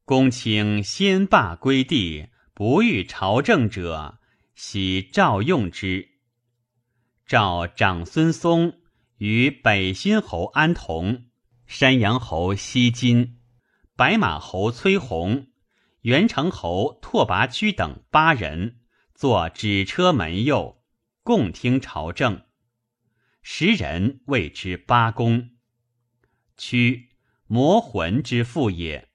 [0.04, 4.20] 公卿先罢归地，不欲朝政者，
[4.54, 6.08] 喜召用之。
[7.26, 8.78] 召长孙嵩
[9.16, 11.24] 与北新侯安同、
[11.66, 13.40] 山阳侯西金、
[13.96, 15.47] 白马侯崔弘、
[16.08, 18.80] 元成侯拓跋屈等八人，
[19.14, 20.82] 坐纸车门右，
[21.22, 22.46] 共听朝政。
[23.42, 25.50] 十人谓之八公。
[26.56, 27.10] 屈，
[27.46, 29.10] 魔魂之父也。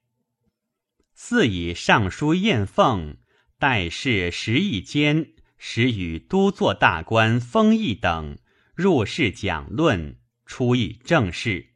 [1.16, 3.18] 似以尚书燕凤
[3.58, 5.34] 代事十亿间。
[5.58, 8.38] 时与都座大官封邑等
[8.76, 11.70] 入室讲论，出议政事，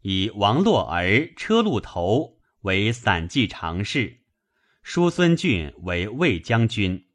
[0.00, 4.23] 以王洛儿车路头为散骑常侍，
[4.86, 7.06] 叔孙俊为卫将军，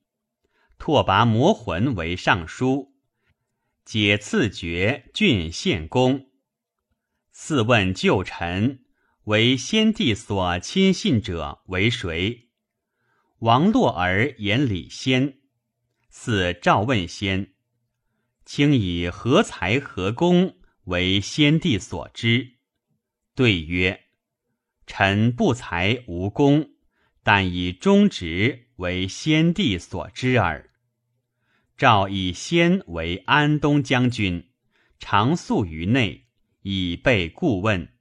[0.79, 2.95] 拓跋摩魂为尚书，
[3.85, 6.31] 解赐爵郡县公。
[7.31, 8.83] 四问旧臣，
[9.25, 12.49] 为先帝所亲信者为谁？
[13.37, 15.37] 王洛儿言李先。
[16.09, 17.53] 似赵问先，
[18.45, 22.55] 卿以何才何功为先帝所知？
[23.35, 24.05] 对曰：
[24.87, 26.71] 臣不才无功，
[27.31, 30.71] 但以忠直为先帝所知耳。
[31.77, 34.49] 赵以先为安东将军，
[34.97, 36.25] 常宿于内，
[36.63, 37.93] 以备顾问。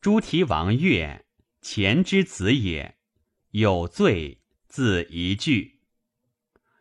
[0.00, 1.24] 朱提王越
[1.60, 2.96] 前之子也，
[3.52, 5.82] 有罪，自一句。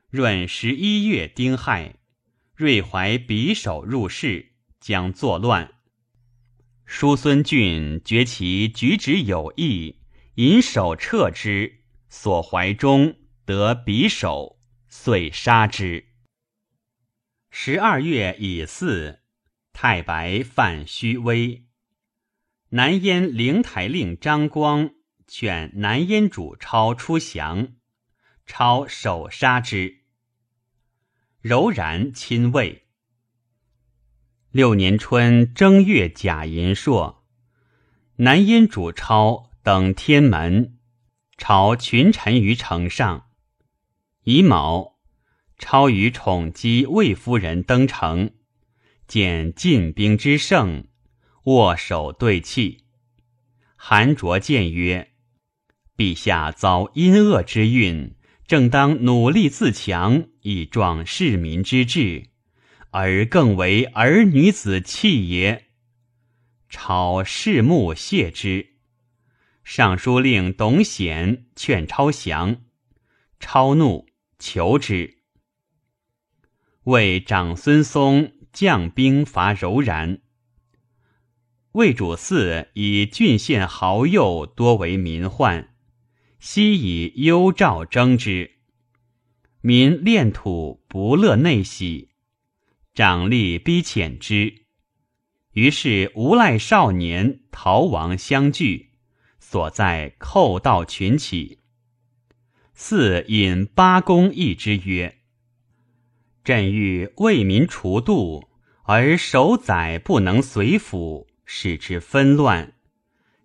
[0.09, 1.99] 闰十一月丁亥，
[2.55, 5.75] 瑞怀匕首入室，将作乱。
[6.87, 10.00] 叔孙俊觉其举止有异，
[10.41, 13.15] 引手掣之，所怀中
[13.45, 16.07] 得匕首，遂杀之。
[17.51, 19.19] 十二月乙巳，
[19.71, 21.67] 太白犯虚威。
[22.69, 24.89] 南燕灵台令张光
[25.27, 27.73] 劝南燕主超出降，
[28.47, 30.05] 超首杀之。
[31.41, 32.87] 柔然亲卫。
[34.49, 37.27] 六年春正月甲寅朔，
[38.15, 40.79] 南燕主超登天门，
[41.37, 43.27] 朝群臣于城上。
[44.23, 44.97] 乙卯，
[45.59, 48.31] 超与宠姬魏夫人登城，
[49.07, 50.87] 见进兵之盛，
[51.43, 52.85] 握手对泣。
[53.75, 55.11] 韩卓谏曰
[55.95, 58.15] ：“陛下遭阴恶之运，
[58.47, 62.31] 正当努力自强，以壮市民之志。”
[62.89, 65.67] 而更为儿女子气也。
[66.67, 68.70] 超视目谢之。
[69.73, 72.61] 尚书令董显劝超降，
[73.39, 74.05] 超怒，
[74.37, 75.19] 求之。
[76.83, 80.19] 为长孙嵩将兵伐柔然。
[81.71, 85.73] 魏主嗣以郡县豪幼多为民患，
[86.37, 88.57] 悉以幽诏征之。
[89.61, 92.09] 民恋土，不乐内喜。
[92.93, 94.65] 长吏逼遣之，
[95.53, 98.90] 于是无赖少年逃亡相聚，
[99.51, 101.59] 所在寇盗群起。
[102.73, 105.17] 四引八公议之曰
[106.41, 108.47] ：“朕欲为民除度，
[108.83, 112.75] 而守宰不能随府，使之纷乱。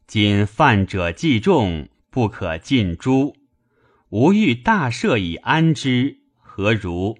[0.06, 3.34] 今犯者既众，不可尽诛。
[4.10, 7.18] 吾欲大赦以安之，何如？”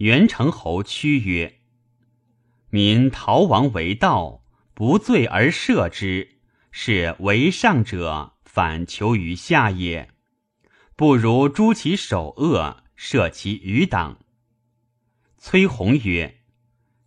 [0.00, 1.58] 元成侯屈曰
[2.72, 4.42] ：“民逃亡为盗，
[4.72, 6.33] 不罪而赦之，
[6.76, 10.10] 是为上者反求于下也。
[10.96, 14.18] 不如诛其首恶，赦其余党。”
[15.38, 16.40] 崔弘曰：“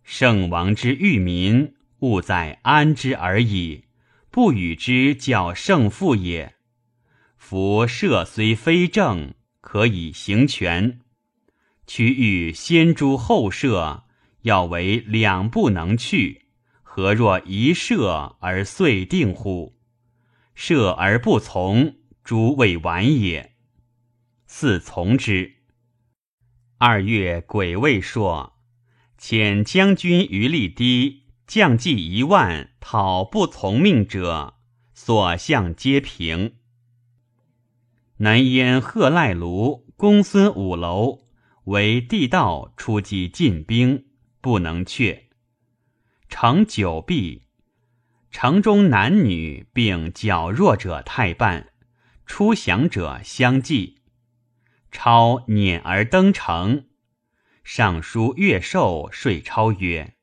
[0.02, 3.84] 圣王之欲民，务在安之而已，
[4.30, 6.54] 不与之较胜负也。
[7.36, 11.00] 夫赦虽非正，可以行权。”
[11.86, 14.04] 取欲先诛后赦，
[14.42, 16.46] 要为两不能去，
[16.98, 19.78] 何若一射而遂定乎？
[20.56, 21.94] 射而不从，
[22.24, 23.54] 诸未完也。
[24.48, 25.58] 四从之。
[26.78, 28.58] 二月癸未朔，
[29.16, 34.54] 遣将军于立低，将计一万，讨不从命者，
[34.92, 36.56] 所向皆平。
[38.16, 41.28] 南燕贺赖卢公孙五楼。
[41.66, 44.06] 为地道出击进兵，
[44.40, 45.27] 不能却。
[46.28, 47.42] 城久闭，
[48.30, 51.70] 城中男女并较弱者太半，
[52.26, 54.02] 出降者相继。
[54.92, 56.84] 超辇而登城，
[57.64, 60.14] 尚书岳寿说超曰：“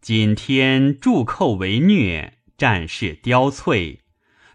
[0.00, 3.98] 今天筑寇为虐，战事凋瘁，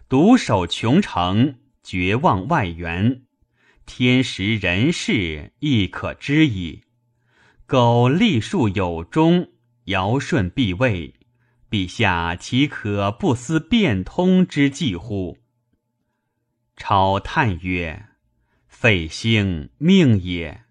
[0.08, 3.22] 独守穷城，绝望外援。”
[3.84, 6.84] 天时人事亦可知矣。
[7.66, 9.52] 苟立树有终，
[9.88, 11.14] 尧舜必位，
[11.70, 15.38] 陛下岂可不思变通之计乎？
[16.76, 18.10] 超叹曰
[18.68, 20.64] ：“废兴命也，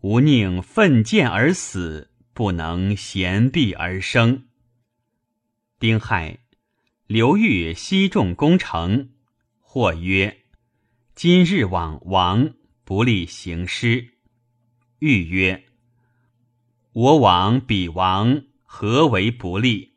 [0.00, 4.46] 吾宁奋剑而死，不能闲避而生。”
[5.78, 6.38] 丁亥，
[7.06, 9.10] 刘裕西众攻城，
[9.60, 10.44] 或曰。
[11.14, 12.54] 今日往王
[12.84, 14.14] 不利行师，
[15.00, 15.65] 欲曰
[16.96, 19.96] ：“我往彼王，何为不利？”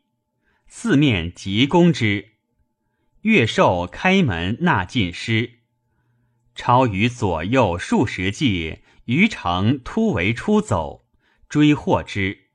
[0.68, 2.32] 四面急攻之。
[3.22, 5.60] 越寿开门纳进师，
[6.54, 11.06] 超于左右数十骑于城突围出走，
[11.48, 12.50] 追获之。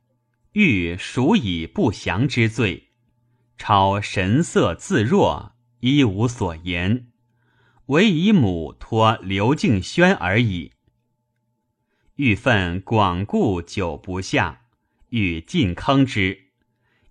[0.51, 2.91] 欲属以不祥之罪。
[3.57, 7.07] 超神色自若，一无所言。
[7.87, 10.73] 唯以母托刘敬轩而已。
[12.15, 14.61] 欲愤广固久不下，
[15.09, 16.43] 欲尽坑之，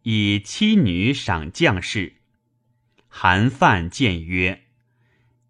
[0.02, 2.14] 以妻女赏将士。
[3.06, 4.62] 韩范谏曰：“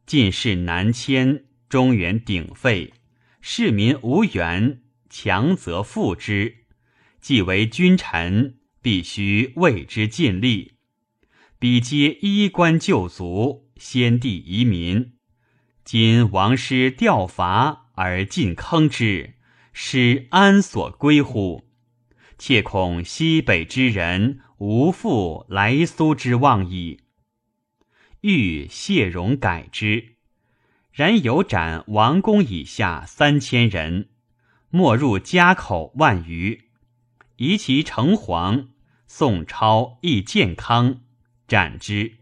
[0.07, 2.95] 进士南迁，中原鼎沸，
[3.41, 6.65] 士民无援，强则负之。
[7.21, 10.73] 既为君臣，必须为之尽力。
[11.61, 15.13] 彼皆衣冠旧族，先帝遗民。”
[15.85, 19.35] 今王师吊伐而进坑之，
[19.77, 21.65] 师安所归乎？
[22.39, 27.01] 切恐西北之人无复来苏之望矣。
[28.21, 30.15] 欲谢荣改之，
[30.93, 34.11] 然有斩王公以下三千人，
[34.71, 36.69] 没入家口万余，
[37.37, 38.69] 移其城隍。
[39.09, 41.01] 宋超亦健康，
[41.47, 42.19] 斩之。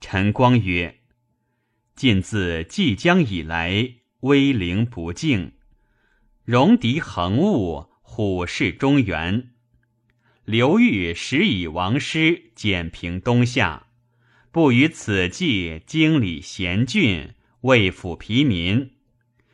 [0.00, 1.00] 陈光曰
[1.96, 5.52] ：“晋自济江以来，威灵不敬，
[6.48, 9.50] 戎狄横物，虎视中原。
[10.46, 13.88] 刘裕时以王师简平东夏，
[14.50, 18.92] 不与此计经理贤俊，为抚疲民，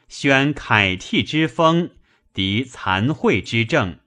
[0.07, 1.91] 宣凯替之风，
[2.33, 3.99] 敌残秽之政。”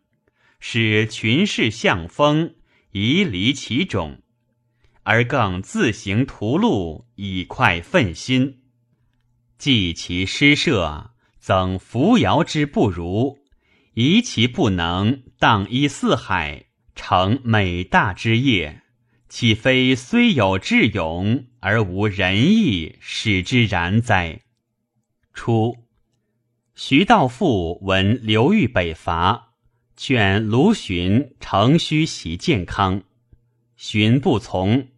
[0.62, 2.56] 使群士向风，
[2.92, 4.22] 移离其种，
[5.04, 8.62] 而更自行屠戮，以快奋心。
[9.58, 11.12] 继其施设，
[11.48, 13.38] 增扶摇之不如，
[13.93, 18.82] 疑其不能荡依四海，成美大之业，
[19.30, 24.41] 岂非虽有智勇而无仁义，使之然哉？
[25.34, 25.78] 初，
[26.76, 29.54] 徐道富闻刘裕北伐。
[29.95, 33.04] 劝卢循诚须习健康，
[33.78, 34.89] 循不从。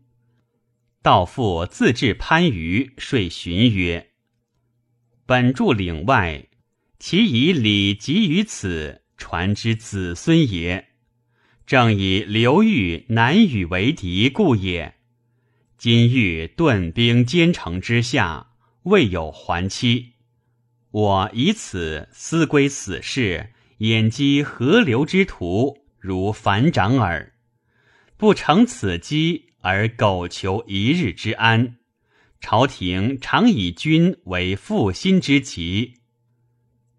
[1.03, 4.08] 道父自至番禺，说循曰
[5.29, 6.47] ：“本住岭外，
[6.97, 10.87] 其以礼及于此，传之子孙也。
[11.67, 14.95] 正以刘裕难与为敌故也。
[15.77, 20.13] 今欲顿兵兼城之下，未有还期，
[20.89, 27.33] 我以此思归死事。”眼击河流之徒，如反掌耳。
[28.17, 31.75] 不成此机，而苟求一日之安。
[32.41, 35.95] 朝廷常以君为复心之急。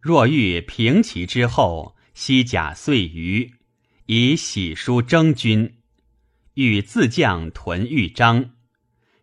[0.00, 3.52] 若欲平其之后，西甲岁余，
[4.06, 5.74] 以喜书征军，
[6.54, 8.50] 欲自将屯豫章，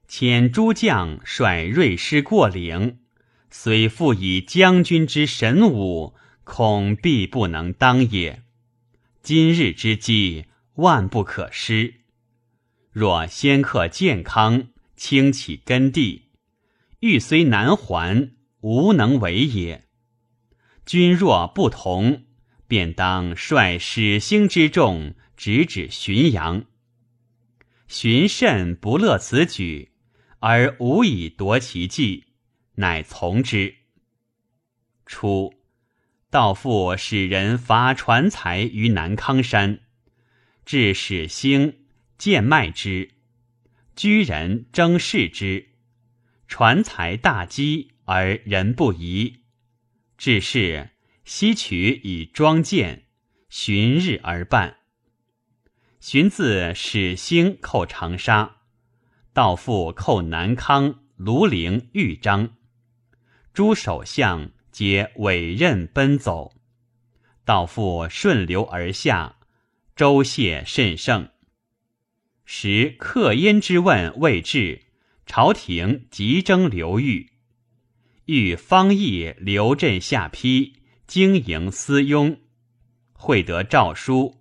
[0.08, 3.00] 遣诸将率锐师过岭，
[3.50, 6.16] 虽复以将军之神武。
[6.50, 8.42] 恐必不能当也。
[9.22, 10.46] 今日之计，
[10.76, 11.96] 万不可失。
[12.90, 16.32] 若先克健康，清起根地，
[17.00, 19.86] 欲虽难还，无能为也。
[20.86, 22.26] 君若不同，
[22.68, 26.66] 便当率始兴之众，直指浔阳。
[27.88, 29.94] 荀慎不乐此举，
[30.40, 32.26] 而无以夺其计，
[32.76, 33.76] 乃从之。
[35.06, 35.54] 初。
[36.30, 39.80] 道父使人伐传才于南康山，
[40.66, 41.86] 至始兴，
[42.18, 43.12] 见卖之，
[43.98, 45.68] 居人争视之，
[46.48, 49.42] 传才大饥而人不疑，
[50.18, 50.92] 至是
[51.26, 53.04] 西取以装剑，
[53.50, 54.78] 旬日而办。
[56.00, 58.58] 荀自始兴寇长沙，
[59.34, 62.56] 道父寇南康、庐陵、豫章，
[63.54, 64.52] 诸首相。
[64.70, 66.54] 皆委任奔走，
[67.44, 69.38] 道父顺流而下，
[69.96, 71.32] 周谢甚盛。
[72.50, 74.84] 时客燕之问未至，
[75.26, 77.34] 朝廷急征刘裕，
[78.24, 80.72] 欲方义刘镇下邳，
[81.06, 82.40] 经营私拥，
[83.12, 84.38] 会得诏书，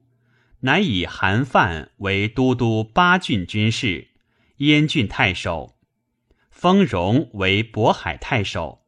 [0.61, 4.07] 乃以韩范为都督八郡军事，
[4.59, 5.77] 燕郡太守，
[6.49, 8.87] 封荣为渤海太守。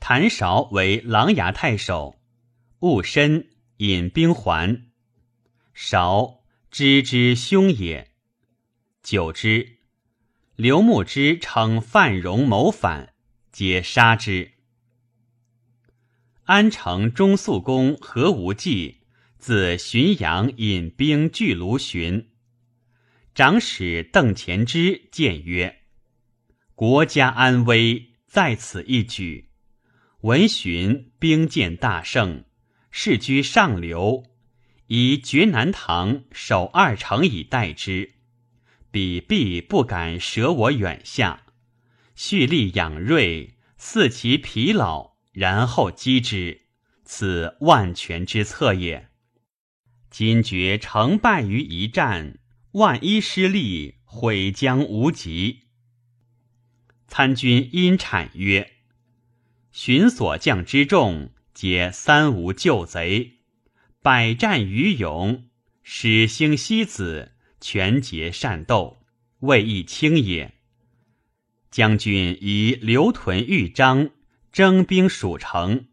[0.00, 2.18] 谭韶为琅琊太守，
[2.78, 3.46] 戊申
[3.76, 4.86] 引兵还。
[5.74, 6.40] 韶
[6.70, 8.13] 知之凶也。
[9.04, 9.80] 久之，
[10.56, 13.12] 刘牧之称范荣谋反，
[13.52, 14.52] 皆杀之。
[16.44, 19.02] 安城中肃公何无忌
[19.36, 22.30] 自浔阳引兵拒卢循，
[23.34, 25.82] 长史邓虔之谏曰
[26.74, 29.50] ：“国家安危在此一举。”
[30.22, 32.46] 闻循兵见大胜，
[32.90, 34.24] 士居上流，
[34.86, 38.14] 以绝南唐守二城以待之，
[38.94, 41.46] 彼必不敢舍我远下。
[42.14, 46.66] 蓄力养锐，伺其疲劳，然后击之，
[47.04, 49.08] 此万全之策也。
[50.10, 52.38] 今觉成败于一战，
[52.70, 55.62] 万一失利，悔将无及。
[57.08, 58.74] 参军因产曰。
[59.72, 63.38] 寻所将之众，皆三无救贼，
[64.00, 65.48] 百战于勇，
[65.82, 67.32] 始兴西子，
[67.66, 68.98] 全节善斗，
[69.38, 70.52] 未易轻也。
[71.70, 74.10] 将军以留屯豫章，
[74.52, 75.86] 征兵蜀城，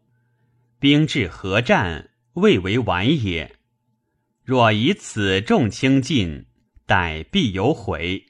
[0.78, 3.56] 兵至合战，未为晚也。
[4.44, 6.44] 若以此众清尽，
[6.84, 8.26] 待必有悔。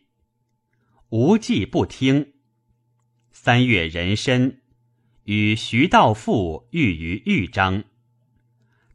[1.09, 2.35] 无计不听。
[3.33, 4.63] 三月壬申，
[5.25, 7.83] 与徐道富遇于豫章。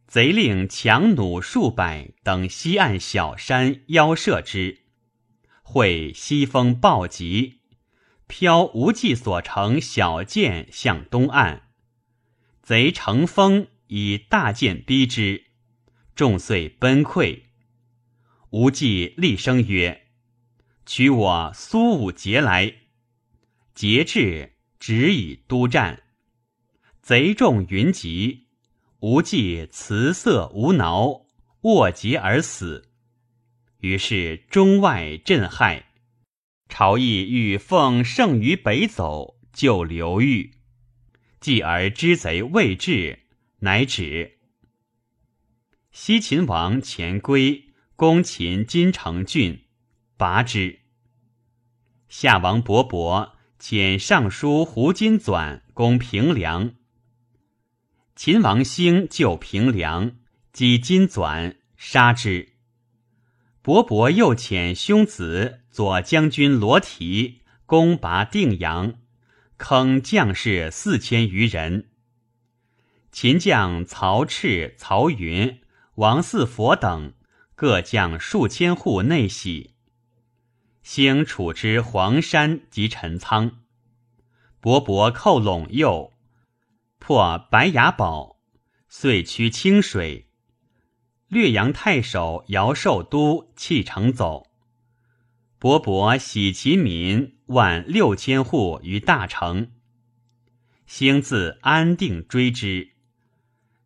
[0.08, 4.84] 贼令强弩数百等西岸小山邀射之，
[5.62, 7.60] 会西风暴急，
[8.26, 11.64] 飘无忌所乘小舰向东岸。
[12.64, 15.48] 贼乘风以大舰逼之，
[16.16, 17.42] 众遂崩溃。
[18.52, 20.08] 无忌厉声曰
[20.88, 22.74] ：“取我苏武节来！”
[23.76, 26.04] 节至，止以督战。
[27.02, 28.47] 贼众云集。
[29.00, 31.28] 无忌辞色无挠，
[31.62, 32.90] 卧疾而死。
[33.80, 35.84] 于是中外震骇，
[36.68, 40.56] 朝议欲奉圣于北走，救刘裕。
[41.40, 43.20] 继而知贼未至，
[43.60, 44.40] 乃止。
[45.92, 49.66] 西秦王钱归攻秦金城郡，
[50.18, 50.80] 拔之。
[52.10, 56.74] 夏王勃勃遣尚书胡金纂攻平凉。
[58.18, 60.14] 秦王兴救平凉，
[60.52, 62.54] 击金纂，杀之。
[63.64, 68.96] 勃勃又遣兄子左将军罗提攻拔定阳，
[69.58, 71.90] 坑将士四千余人。
[73.12, 75.62] 秦将曹赤、曹云、
[75.98, 77.14] 王四佛等
[77.54, 79.76] 各将数千户内喜。
[80.82, 83.60] 兴处之黄山及陈仓，
[84.60, 86.12] 勃勃寇陇右。
[87.08, 88.42] 破白牙堡，
[88.90, 90.28] 遂趋清水。
[91.30, 94.48] 略阳太守姚寿都弃城走。
[95.58, 99.72] 勃勃喜其民万六千户于大城。
[100.86, 102.90] 兴自安定追之，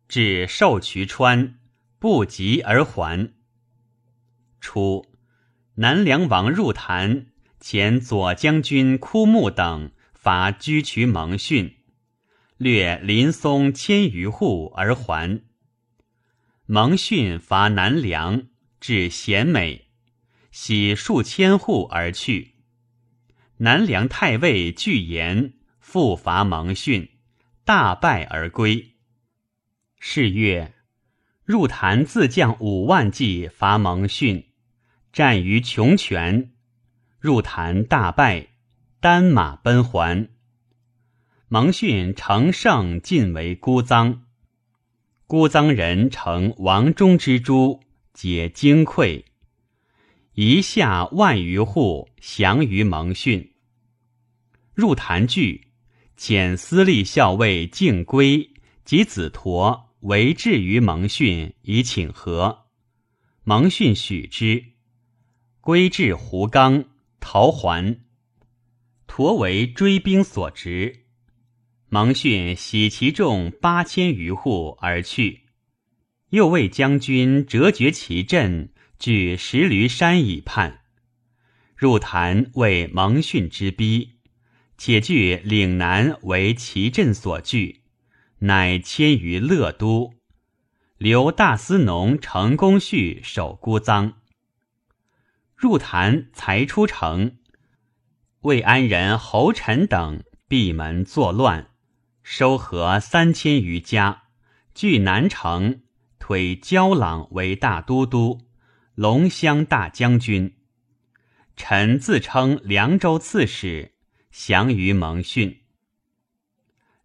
[0.08, 1.60] 至寿渠川，
[2.00, 3.32] 不及而还。
[4.60, 5.06] 初，
[5.76, 7.26] 南梁王入坛，
[7.60, 11.76] 前左将军枯木等伐居渠蒙逊。
[12.62, 15.42] 略林松千余户而还。
[16.64, 18.44] 蒙逊伐南梁，
[18.78, 19.88] 至咸美，
[20.52, 22.54] 徙数千户而去。
[23.56, 27.08] 南梁太尉巨言复伐蒙逊，
[27.64, 28.94] 大败而归。
[29.98, 30.72] 是月，
[31.44, 34.52] 入坛自将五万骑伐蒙逊，
[35.12, 36.52] 战于穷泉，
[37.18, 38.50] 入坛大败，
[39.00, 40.28] 单马奔还。
[41.52, 44.20] 蒙逊乘胜进为孤臧，
[45.26, 47.82] 孤臧人乘王忠之诸，
[48.14, 49.24] 皆惊溃，
[50.32, 53.52] 一下万余户降于蒙逊。
[54.72, 55.66] 入坛据，
[56.16, 58.50] 遣司隶校尉敬归
[58.86, 62.64] 及子陀为质于蒙逊，以请和。
[63.44, 64.64] 蒙逊许之。
[65.60, 66.86] 归至胡刚，
[67.20, 68.00] 逃还。
[69.06, 71.00] 陀为追兵所执。
[71.94, 75.42] 蒙逊喜其众八千余户而去，
[76.30, 80.80] 又为将军折绝其阵，据石驴山以叛。
[81.76, 84.12] 入坛为蒙逊之逼，
[84.78, 87.82] 且据岭南为其阵所据，
[88.38, 90.14] 乃迁于乐都，
[90.96, 94.14] 留大司农成公绪守孤臧。
[95.54, 97.36] 入坛才出城，
[98.40, 101.68] 魏安人侯臣等闭门作乱。
[102.22, 104.24] 收合三千余家，
[104.74, 105.82] 据南城，
[106.18, 108.42] 推焦朗为大都督、
[108.94, 110.54] 龙骧大将军。
[111.56, 113.92] 臣自称凉州刺史，
[114.30, 115.62] 降于蒙逊。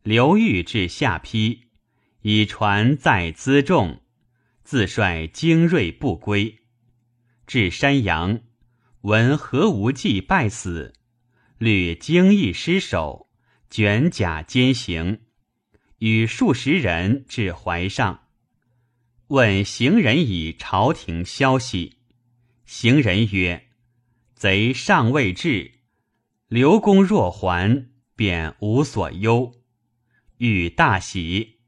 [0.04, 1.68] 刘裕至下邳，
[2.22, 4.02] 以船载辎重，
[4.64, 6.60] 自率精锐不归。
[7.46, 8.40] 至山阳，
[9.02, 10.94] 闻何无忌败死，
[11.58, 13.27] 屡精益失守。
[13.70, 15.20] 卷甲兼行，
[16.00, 18.28] 与数十人至淮上，
[19.28, 21.98] 问行人以朝廷消息。
[22.66, 23.68] 行人曰
[24.36, 25.74] ：“贼尚未至，
[26.48, 29.54] 刘公若还，便无所忧。”
[30.38, 31.60] 欲大喜。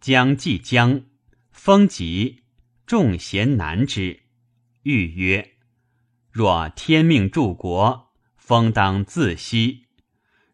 [0.00, 1.06] 将即将，
[1.50, 2.42] 风急，
[2.84, 4.24] 众贤难之。
[4.82, 5.54] 欲曰
[6.30, 9.83] ：“若天命助国，风当自息。”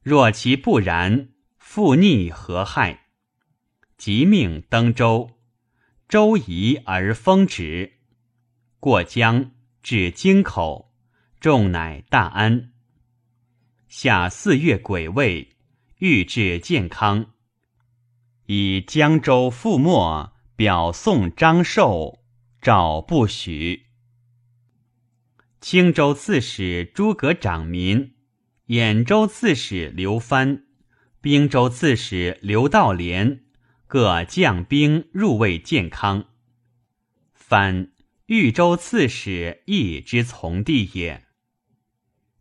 [0.02, 1.28] 若其不然，
[1.58, 3.08] 复逆何害？
[3.98, 5.38] 即命登舟，
[6.08, 7.98] 舟移而风止。
[8.78, 9.50] 过江
[9.82, 10.94] 至京口，
[11.38, 12.72] 众乃大安。
[13.88, 15.56] 下四月癸未，
[15.98, 17.34] 欲至健康，
[18.46, 22.22] 以江州覆没表送张寿，
[22.62, 23.84] 诏不许。
[25.60, 28.14] 青州刺史诸葛长民、
[28.70, 30.64] 兖州刺史刘藩、
[31.20, 33.42] 兵州刺史刘道廉
[33.88, 36.26] 各将兵入卫建康。
[37.34, 37.90] 藩，
[38.26, 41.26] 豫州刺史义之从弟也。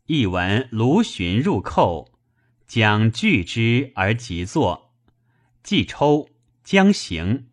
[0.06, 2.12] 译闻卢循入寇，
[2.68, 4.94] 将拒之而即坐。
[5.64, 6.30] 既抽，
[6.64, 7.48] 将行。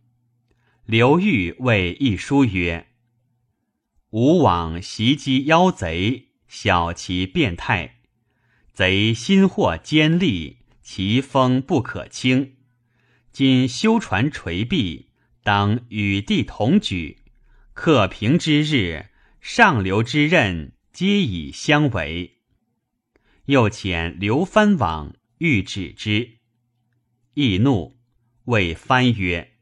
[0.84, 2.88] 刘裕谓一书曰
[4.12, 7.95] ：“吾往袭击妖贼，晓其变态。
[8.76, 12.56] 贼心惑坚利，其风不可轻。
[13.32, 15.06] 今修船垂壁，
[15.42, 17.22] 当与地同举。
[17.72, 19.06] 克平之日，
[19.40, 22.36] 上流之任，皆以相为。
[23.46, 26.32] 又遣刘藩往，欲止之。
[27.32, 27.96] 易怒，
[28.44, 29.54] 谓藩曰。”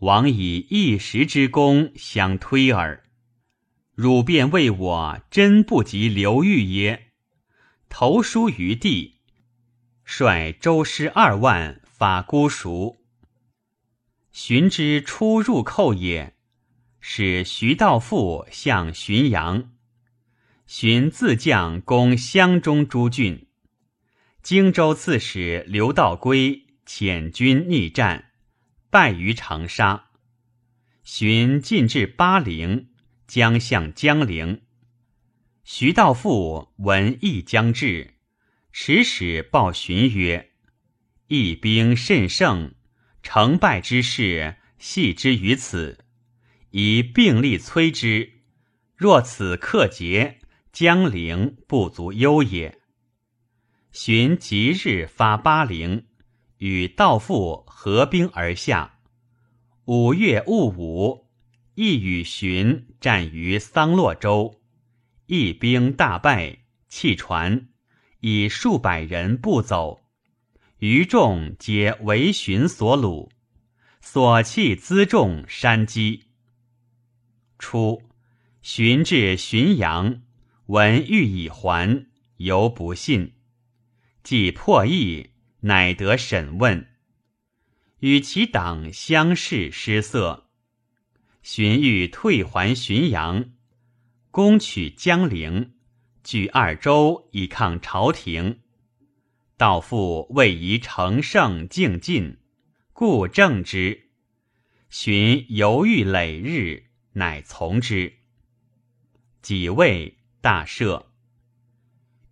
[0.00, 3.04] 王以一时之功相推耳，
[3.94, 7.07] 汝便为我真不及刘裕耶？
[7.88, 9.16] 投书于地，
[10.04, 12.98] 率周师二万发孤蜀。
[14.32, 16.34] 荀之初入寇也，
[17.00, 19.70] 使徐道富向浔阳。
[20.66, 23.48] 荀自将攻襄中诸郡。
[24.42, 28.26] 荆州刺史刘道归遣军逆战。
[28.90, 30.08] 败于长沙，
[31.04, 32.88] 寻进至巴陵，
[33.26, 34.62] 将向江陵。
[35.70, 38.14] 徐道富闻义将至，
[38.72, 40.52] 持使报荀曰
[41.28, 42.72] ：“义兵甚盛，
[43.22, 46.06] 成败之事系之于此，
[46.70, 48.40] 以并力摧之。
[48.96, 50.38] 若此克捷，
[50.72, 52.78] 江陵不足忧也。”
[53.92, 56.06] 荀即日发巴陵。
[56.56, 59.00] 与道父合兵而下。
[59.84, 61.28] 五月戊午，
[61.74, 64.57] 亦与荀战于桑洛州，
[65.28, 66.58] 一兵大败，
[66.88, 67.68] 弃船，
[68.20, 70.00] 以数百人步走。
[70.78, 73.28] 余众皆为荀所虏，
[74.00, 76.24] 所弃辎重山积。
[77.58, 78.02] 初，
[78.62, 80.22] 荀至浔阳，
[80.66, 82.06] 闻欲以还，
[82.38, 83.34] 犹不信，
[84.22, 85.30] 既破译。
[85.60, 86.86] 乃得审问，
[87.98, 90.48] 与其党相视失色。
[91.42, 93.50] 荀彧退还浔阳，
[94.38, 95.72] 攻取江陵，
[96.22, 98.60] 据二州以抗朝廷。
[99.56, 102.36] 道父位宜乘胜进进，
[102.92, 104.10] 故正之。
[104.90, 106.84] 荀犹豫累日，
[107.14, 108.12] 乃从之。
[109.42, 111.06] 己未，大赦。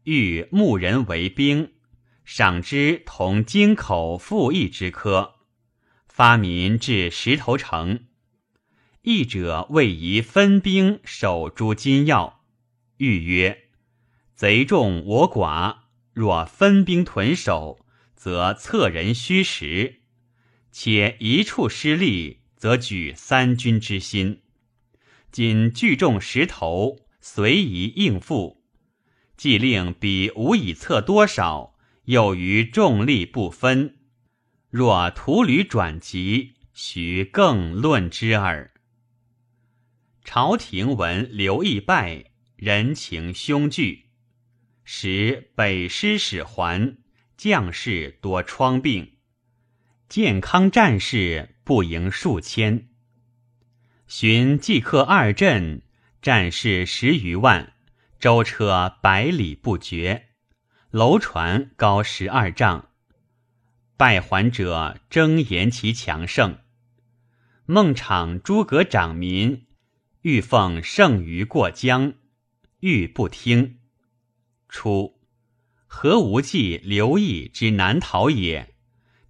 [0.04, 1.72] 欲募人为兵。
[2.24, 5.34] 赏之同京口赋役之科，
[6.06, 8.04] 发民至石头城。
[9.08, 12.40] 役者为宜分兵守诸金要。
[12.96, 13.68] 欲曰
[14.34, 15.76] ：“贼众我寡，
[16.12, 17.78] 若分兵屯守，
[18.16, 20.00] 则策人虚实；
[20.72, 24.40] 且一处失利，则举三军之心。
[25.30, 28.64] 今聚众石头，随宜应付。
[29.36, 31.74] 既令彼无以测多少。”
[32.06, 33.96] 又于众力不分，
[34.70, 38.72] 若徒旅转急，须更论之耳。
[40.28, 42.24] 朝廷闻刘义败，
[42.56, 44.06] 人情凶惧，
[44.82, 46.98] 时北师使还，
[47.36, 49.12] 将士多疮病，
[50.08, 52.88] 健康战士不赢数千。
[54.08, 55.82] 寻即克二镇，
[56.20, 57.74] 战士十余万，
[58.18, 60.30] 舟车百里不绝。
[60.90, 62.88] 楼船高十二丈，
[63.96, 66.58] 败还者争言其强盛。
[67.64, 69.65] 孟昶诸葛长民
[70.26, 72.14] 欲奉圣于过江，
[72.80, 73.78] 欲不听。
[74.68, 75.20] 初，
[75.86, 78.74] 何无忌、刘毅之难逃也？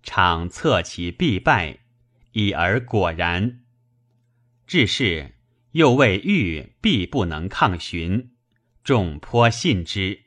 [0.03, 1.81] 昶测其必败，
[2.33, 3.61] 已而果然。
[4.67, 5.35] 至是，
[5.73, 8.31] 又谓欲必不能抗寻，
[8.83, 10.23] 众颇信之。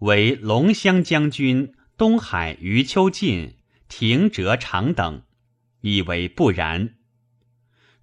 [0.00, 3.54] 为龙骧将军东海余秋进、
[3.86, 5.22] 廷哲长等，
[5.82, 6.96] 以为不然。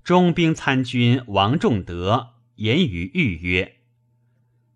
[0.07, 3.79] 中兵参军王仲德言于豫曰：“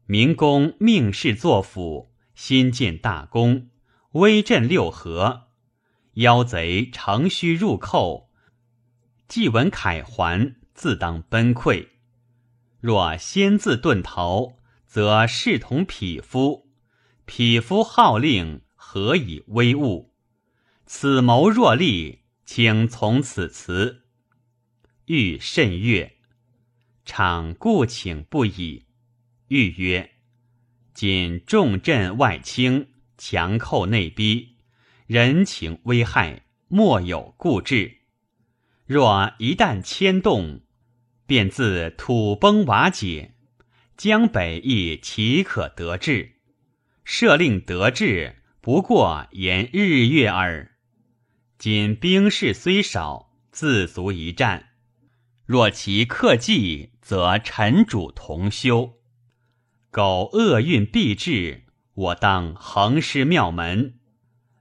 [0.06, 3.70] 明公命士作辅，新建大功，
[4.12, 5.44] 威震六合。
[6.16, 8.30] 妖贼乘虚入寇，
[9.30, 11.88] 既闻凯还，自当崩溃。
[12.82, 16.68] 若先自遁逃，则视同匹夫。”
[17.26, 20.12] 匹夫号令，何以威物？
[20.86, 24.01] 此谋若立，请从此辞。
[25.12, 26.14] 欲甚悦，
[27.04, 28.86] 常故请不已。
[29.50, 30.10] 欲曰
[30.96, 32.88] ：“今重镇外轻，
[33.18, 34.56] 强寇内逼，
[35.08, 37.98] 人情危害，莫有固志。
[38.86, 40.62] 若一旦牵动，
[41.26, 43.34] 便自土崩瓦解。
[43.98, 46.36] 江北亦岂可得志？
[47.04, 50.72] 设令得志，不过言日月耳。
[51.58, 54.70] 今兵士虽少，自足一战。
[55.52, 59.02] 若其克计，则臣主同修。”
[59.92, 64.00] 苟厄运必至，我当横尸庙门。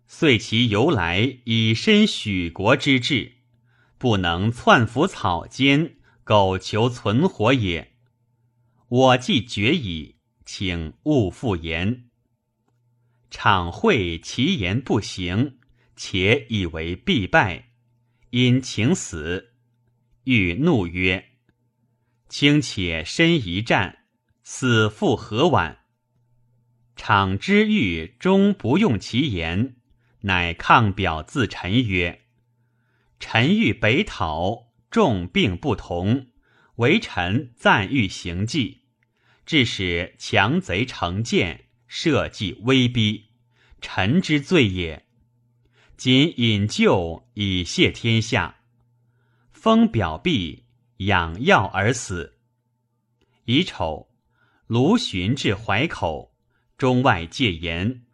[0.09, 3.35] 遂其由来，以身许国之志，
[3.99, 7.93] 不能窜伏草间，苟求存活也。
[8.89, 12.07] 我既决矣，请勿复言。
[13.31, 15.61] 场会其言不行，
[15.95, 17.69] 且以为必败，
[18.31, 19.50] 因请死。
[20.31, 21.31] 欲怒曰
[22.31, 24.05] ：“卿且身一战。”
[24.45, 25.79] 死复何晚？
[26.95, 29.75] 场之欲终不用其言，
[30.21, 32.23] 乃抗表自陈曰
[33.19, 36.29] ：“臣欲北讨，众并不同，
[36.77, 38.83] 唯臣暂欲行计，
[39.45, 43.31] 致使强贼成见，设计威逼，
[43.81, 45.05] 臣之罪也。
[45.97, 48.60] 仅引咎以谢天下，
[49.61, 50.65] 封表毕，
[50.97, 52.39] 养药而死。
[53.45, 54.09] 乙丑。”
[54.67, 56.33] 卢循至淮口，
[56.79, 58.05] 中外戒严。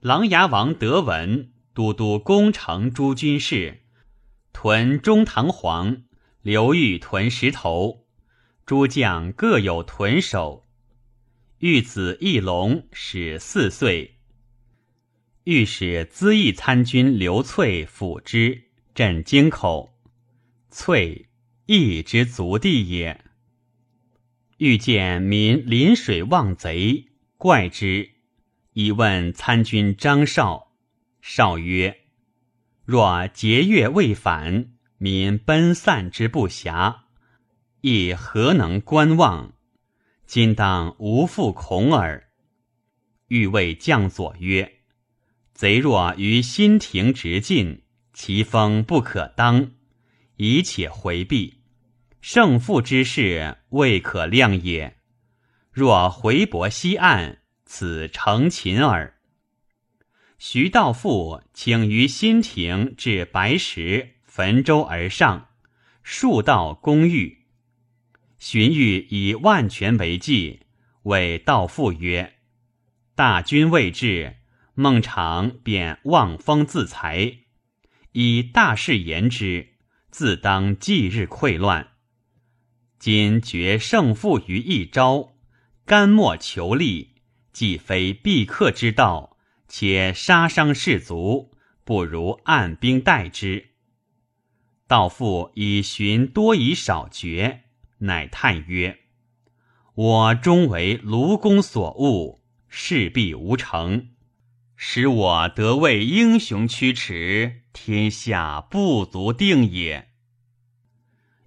[0.00, 3.80] 琅琊王德文都督攻城诸军事，
[4.52, 6.04] 屯中堂皇，
[6.42, 8.06] 刘裕屯石头，
[8.66, 10.66] 诸将各有屯守。
[11.60, 14.18] 玉子义龙始四岁，
[15.44, 19.95] 御史资议参军刘粹辅之，镇京口。
[20.78, 21.30] 粹
[21.64, 23.24] 义之足地也。
[24.58, 27.06] 欲见民临水望贼，
[27.38, 28.10] 怪之。
[28.74, 30.74] 以问参军张绍，
[31.22, 32.02] 绍曰
[32.84, 37.04] ：“若节月未返，民奔散之不暇，
[37.80, 39.54] 亦何能观望？
[40.26, 42.28] 今当无复恐耳。”
[43.28, 44.80] 欲谓将佐曰
[45.54, 49.70] ：“贼若于新亭直进，其风不可当，
[50.36, 51.62] 以且回避。”
[52.20, 54.96] 胜负之事未可量也。
[55.70, 59.14] 若回泊西岸，此成擒耳。
[60.38, 65.50] 徐道富请于新亭至白石汾州而上，
[66.02, 67.46] 数道攻玉。
[68.38, 70.60] 荀彧以万全为计，
[71.04, 72.34] 谓道富曰
[73.14, 74.36] ：“大军未至，
[74.74, 77.38] 孟尝便望风自裁，
[78.12, 79.75] 以大事言之，
[80.16, 81.88] 自当即日溃乱。”
[82.98, 85.34] 今决胜负于一朝，
[85.84, 87.16] 干莫求利，
[87.52, 89.36] 既非必克之道，
[89.68, 91.50] 且杀伤士卒，
[91.84, 93.72] 不如按兵待之。
[94.86, 97.64] 道父以寻多以少决，
[97.98, 99.00] 乃叹曰
[99.94, 104.08] ：“我终为卢公所误，势必无成，
[104.76, 110.05] 使我得为英雄驱驰，天下不足定也。”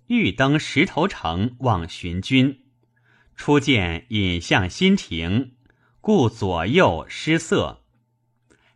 [0.10, 2.64] 欲登石头城望寻军，
[3.36, 5.52] 初见引向新亭，
[6.02, 7.86] 故左右失色。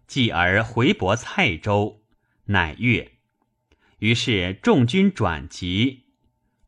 [0.06, 2.04] 继而回泊蔡州，
[2.46, 3.14] 乃越。
[3.98, 6.06] 于是众军转急，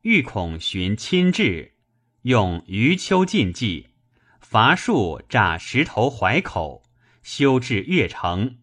[0.01, 1.74] 欲恐寻亲至，
[2.24, 3.89] 用余秋禁计，
[4.39, 6.82] 伐树炸石头淮口，
[7.22, 8.57] 修至越城，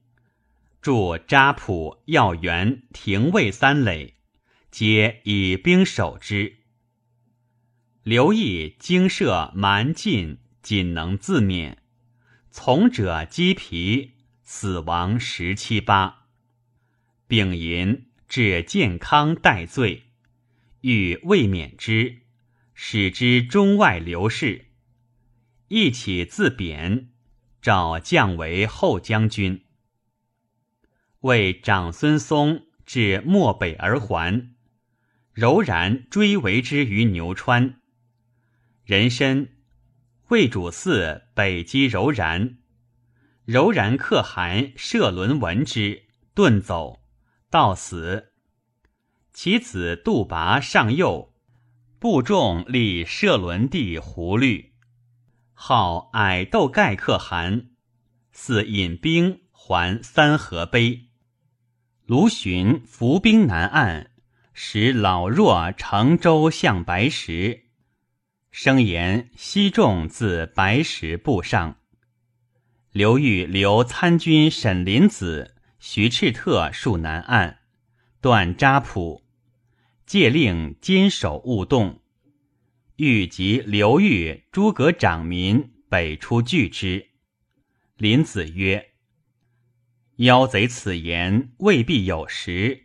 [0.80, 4.16] 筑扎浦要员廷尉三垒。
[4.72, 6.60] 皆以兵守之。
[8.02, 11.82] 刘毅精射蛮进，仅能自免。
[12.50, 14.12] 从者击皮，
[14.42, 16.24] 死亡十七八。
[17.26, 20.04] 丙寅，至健康待罪，
[20.80, 22.22] 欲未免之，
[22.72, 24.68] 使之中外刘氏。
[25.68, 27.10] 一起自贬，
[27.60, 29.66] 召降为后将军。
[31.20, 34.51] 为长孙嵩至漠北而还。
[35.32, 37.80] 柔然追围之于牛川，
[38.84, 39.48] 人参
[40.28, 42.58] 魏主嗣北击柔然，
[43.46, 46.02] 柔然可汗射轮闻之，
[46.34, 47.00] 遁走，
[47.48, 48.32] 到死。
[49.32, 51.32] 其子杜拔上幼，
[51.98, 54.74] 部众立射轮弟胡律，
[55.54, 57.70] 号矮窦盖可汗，
[58.32, 61.08] 似引兵还三河碑。
[62.04, 64.11] 卢循伏兵南岸。
[64.54, 67.64] 使老弱乘舟向白石，
[68.50, 71.78] 声言西众自白石步上。
[72.90, 77.60] 刘裕留参军沈林子、徐赤特戍南岸，
[78.20, 79.24] 断扎浦，
[80.04, 82.02] 借令坚守勿动。
[82.96, 87.08] 欲及刘裕、诸葛长民北出拒之。
[87.96, 88.90] 林子曰
[90.16, 92.84] ：“妖贼此言未必有实，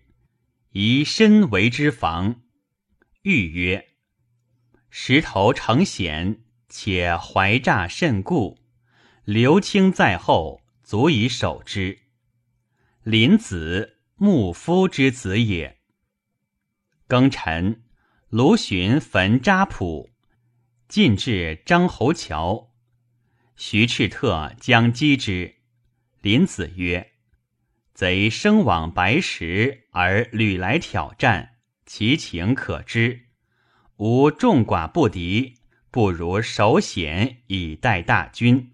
[0.80, 2.44] 宜身为之防。”
[3.26, 3.84] 欲曰
[4.92, 8.60] ：“石头成险，且怀诈甚固。”
[9.26, 11.98] 刘清在后，足以守之。
[13.02, 15.80] 林子，牧夫之子也。
[17.08, 17.82] 庚辰，
[18.30, 20.12] 卢循焚扎浦，
[20.88, 22.72] 进至张侯桥。
[23.56, 25.56] 徐赤特将击之。
[26.22, 27.14] 林子曰
[27.98, 31.56] ：“贼生往白石，而屡来挑战，
[31.88, 33.22] 其情可知。
[33.96, 35.56] 吾众寡不敌，
[35.90, 38.72] 不如守险以待大军。”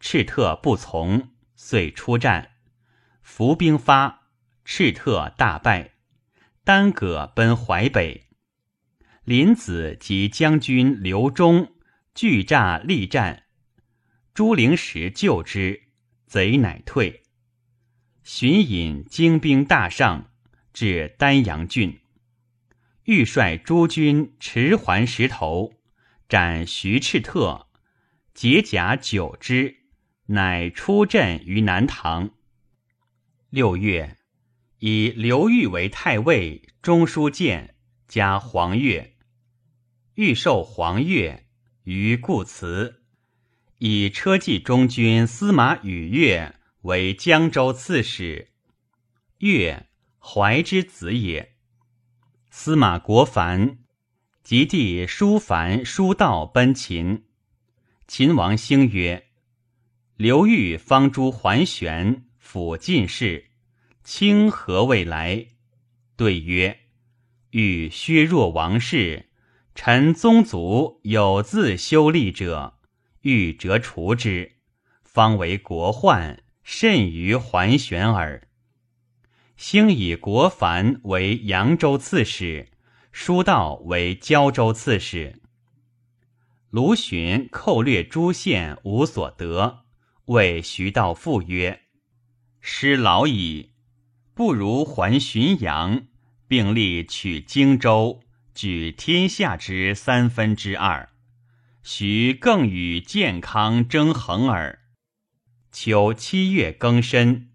[0.00, 2.52] 赤特不从，遂出战，
[3.22, 4.30] 伏兵发，
[4.64, 5.90] 赤特大败，
[6.64, 8.28] 单葛奔淮北。
[9.24, 11.74] 林子及将军刘忠
[12.14, 13.42] 拒诈力战，
[14.32, 15.82] 朱灵石救之，
[16.26, 17.23] 贼乃退。
[18.24, 20.30] 荀隐精兵大上，
[20.72, 22.00] 至丹阳郡，
[23.04, 25.74] 欲率诸军持还石头，
[26.26, 27.68] 斩徐赤特，
[28.32, 29.76] 解甲九之。
[30.28, 32.30] 乃出阵于南唐。
[33.50, 34.16] 六月，
[34.78, 37.74] 以刘裕为太尉、中书监，
[38.08, 39.10] 加黄钺。
[40.14, 41.40] 欲授黄钺
[41.82, 43.02] 于故辞，
[43.76, 46.54] 以车骑中军司马宇越
[46.84, 48.48] 为江州刺史。
[49.38, 49.86] 越，
[50.18, 51.54] 怀之子也。
[52.50, 53.78] 司马国凡
[54.42, 57.24] 及弟叔凡、叔道奔秦。
[58.06, 59.28] 秦王兴曰。
[60.16, 63.46] 刘裕方诸桓玄辅进士，
[64.02, 65.46] 清何未来？
[66.16, 66.80] 对曰
[67.52, 69.30] ：“欲削弱王室，
[69.74, 72.78] 臣宗族有自修立者，
[73.22, 74.56] 欲折除之，
[75.02, 78.48] 方为国患，甚于桓玄耳。”
[79.56, 82.70] 兴以国凡为扬州刺史，
[83.12, 85.40] 书道为胶州刺史。
[86.70, 89.84] 卢循寇掠诸县，无所得。
[90.24, 91.82] 谓徐道复曰
[92.60, 93.74] ：“师老矣，
[94.34, 96.08] 不如还浔阳，
[96.48, 98.22] 并力取荆州，
[98.54, 101.10] 举天下之三分之二。
[101.84, 104.80] 徐更与健康争衡耳。”
[105.76, 107.48] 秋七月庚申，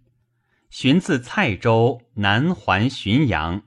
[0.70, 3.64] 寻自蔡州南还浔阳，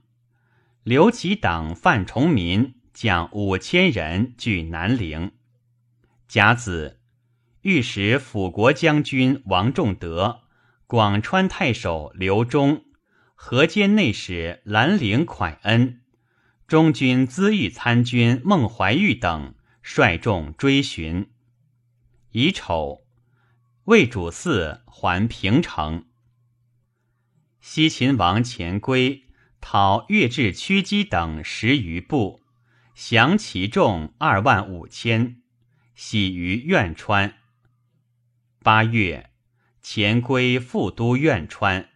[0.82, 5.32] 刘其党范崇民将五千人据南陵。
[6.28, 7.00] 甲子。
[7.62, 10.42] 御史辅国将军王仲德、
[10.86, 12.84] 广川太守刘忠、
[13.34, 16.03] 河间内史兰陵蒯恩、
[16.66, 21.30] 中军资御参军孟怀玉等率众追寻。
[22.32, 23.01] 乙丑，
[23.87, 26.05] 魏主嗣还平城。
[27.61, 29.24] 西秦王钱归
[29.61, 32.43] 讨越至屈姬等十余部，
[32.95, 35.43] 降其众二万五千，
[35.97, 37.35] 徙于苑川。
[38.61, 39.30] 八月，
[39.83, 41.89] 钱归复都苑川。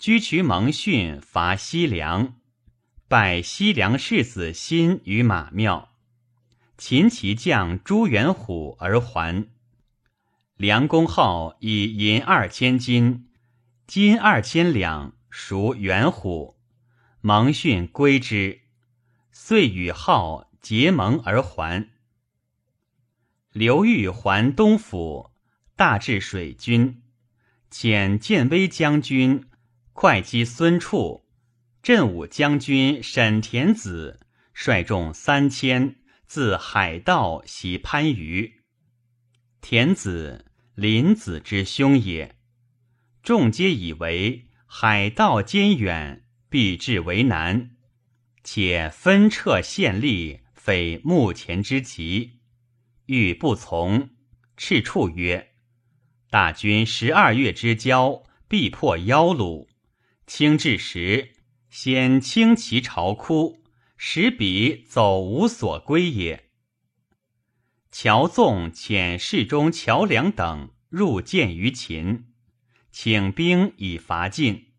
[0.00, 2.40] 居渠蒙逊伐西凉，
[3.06, 5.92] 拜西凉世子辛于马庙。
[6.76, 9.53] 秦其将朱元虎而还。
[10.56, 13.26] 梁公号以银二千金，
[13.88, 16.56] 金二千两赎元虎，
[17.20, 18.60] 蒙逊归之，
[19.32, 21.88] 遂与号结盟而还。
[23.50, 25.32] 刘裕还东府，
[25.74, 27.02] 大治水军，
[27.68, 29.46] 遣建威将军
[29.92, 31.26] 会稽孙处、
[31.82, 34.20] 镇武将军沈田子
[34.52, 35.96] 率众三千
[36.26, 38.53] 自海道袭番禺。
[39.66, 40.44] 田子
[40.74, 42.36] 林子之兄也，
[43.22, 47.70] 众皆以为海道艰远，必至为难，
[48.42, 52.40] 且分撤县吏，非目前之急。
[53.06, 54.10] 欲不从，
[54.58, 55.54] 赤处曰
[56.28, 59.66] ：“大军十二月之交，必破妖虏。
[60.26, 61.32] 清至时，
[61.70, 63.64] 先轻其巢窟，
[63.96, 66.44] 使彼走无所归也。”
[67.96, 72.24] 乔纵遣侍中乔梁等入见于秦，
[72.90, 74.72] 请兵以伐晋。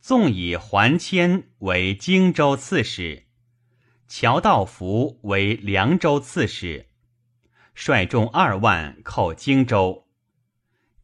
[0.00, 3.28] 纵以桓谦为荆州刺史，
[4.08, 6.88] 乔道福为凉州刺史，
[7.76, 10.08] 率众二万寇荆州。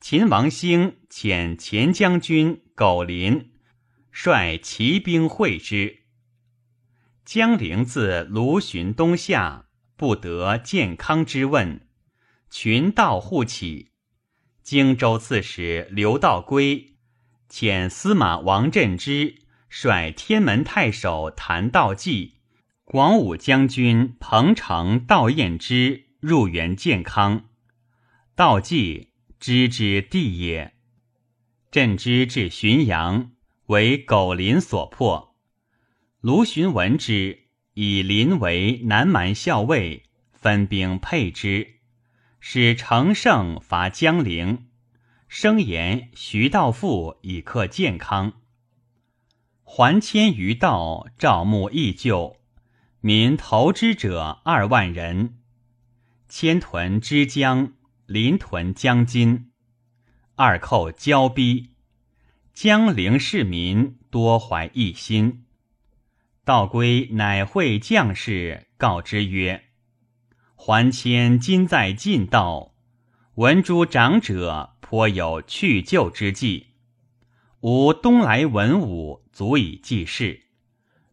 [0.00, 3.52] 秦王兴遣前将军苟林
[4.10, 6.00] 率骑兵会之。
[7.24, 9.65] 江陵自卢循东下，
[9.96, 11.80] 不得健康之问，
[12.50, 13.92] 群盗护起。
[14.62, 16.96] 荆州刺史刘道归
[17.48, 19.36] 遣司马王振之
[19.68, 22.34] 率天门太守谭道济。
[22.84, 27.46] 广武将军彭城、道彦之入援建康，
[28.36, 30.74] 道济知之地也。
[31.72, 33.32] 朕之至浔阳，
[33.66, 35.34] 为苟林所破。
[36.20, 37.45] 卢循闻之，
[37.78, 41.74] 以林为南蛮校尉，分兵配之，
[42.40, 44.68] 使乘胜伐江陵。
[45.28, 48.32] 声言徐道富以克健康，
[49.62, 52.38] 还迁于道，赵牧义旧。
[53.02, 55.36] 民投之者二万人，
[56.30, 57.74] 千屯之江，
[58.06, 59.50] 临屯江津，
[60.36, 61.72] 二寇交逼，
[62.54, 65.42] 江陵市民多怀异心。
[66.46, 69.64] 道归乃会将士，告之曰
[70.54, 72.76] ：“还迁今在晋道，
[73.34, 76.68] 闻诸长者颇有去就之计，
[77.62, 80.42] 吾东来文武足以济事。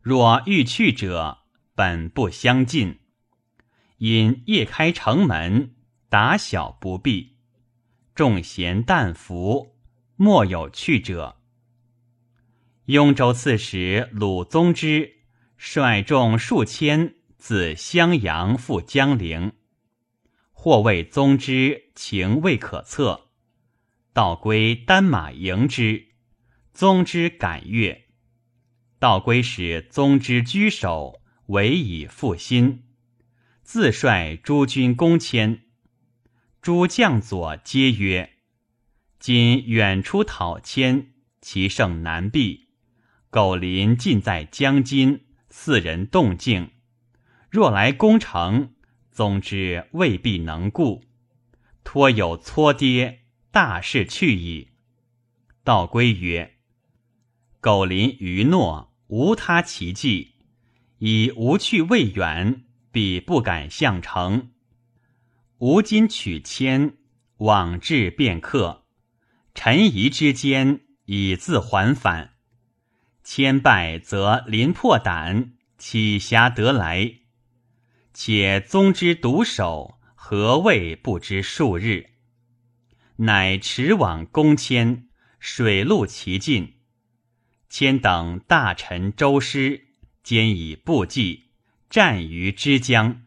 [0.01, 1.39] 若欲去者。”
[1.75, 2.99] 本不相近，
[3.97, 5.73] 因夜开城门，
[6.07, 7.37] 打小不避，
[8.13, 9.75] 众贤但服，
[10.15, 11.37] 莫有去者。
[12.85, 15.22] 雍州刺史鲁宗之
[15.65, 19.53] 率众数千自襄阳赴江陵，
[20.51, 23.29] 或谓宗之情未可测，
[24.11, 26.09] 道归单马迎之，
[26.73, 28.09] 宗之感悦，
[28.99, 31.21] 道归使宗之居守。
[31.47, 32.83] 委以复心，
[33.63, 35.63] 自率诸军攻迁。
[36.61, 38.33] 诸将佐皆曰
[39.19, 42.67] ：“今远出讨迁，其胜难避。
[43.29, 46.71] 苟林尽在江津，四人动静。
[47.51, 48.73] 若来攻城，
[49.11, 51.03] 总之未必能顾。
[51.83, 54.71] 托有搓跌，大事去矣。”
[55.63, 56.55] 道归曰
[57.61, 60.33] ：“苟临愚诺，无他奇计。”
[60.97, 64.51] 以无去未远，必不敢向城。
[65.59, 66.97] 吾今取迁，
[67.37, 68.85] 往至便克。
[69.53, 72.32] 臣疑之间，以自还返。
[73.23, 77.19] 千败则临破胆，岂暇得来？
[78.13, 82.09] 且宗之独守，何谓不知数日？
[83.17, 85.07] 乃驰往攻迁，
[85.39, 86.75] 水陆齐进。
[87.69, 89.87] 千等大臣周师。
[90.23, 91.49] 兼以部骑
[91.89, 93.23] 战于之江，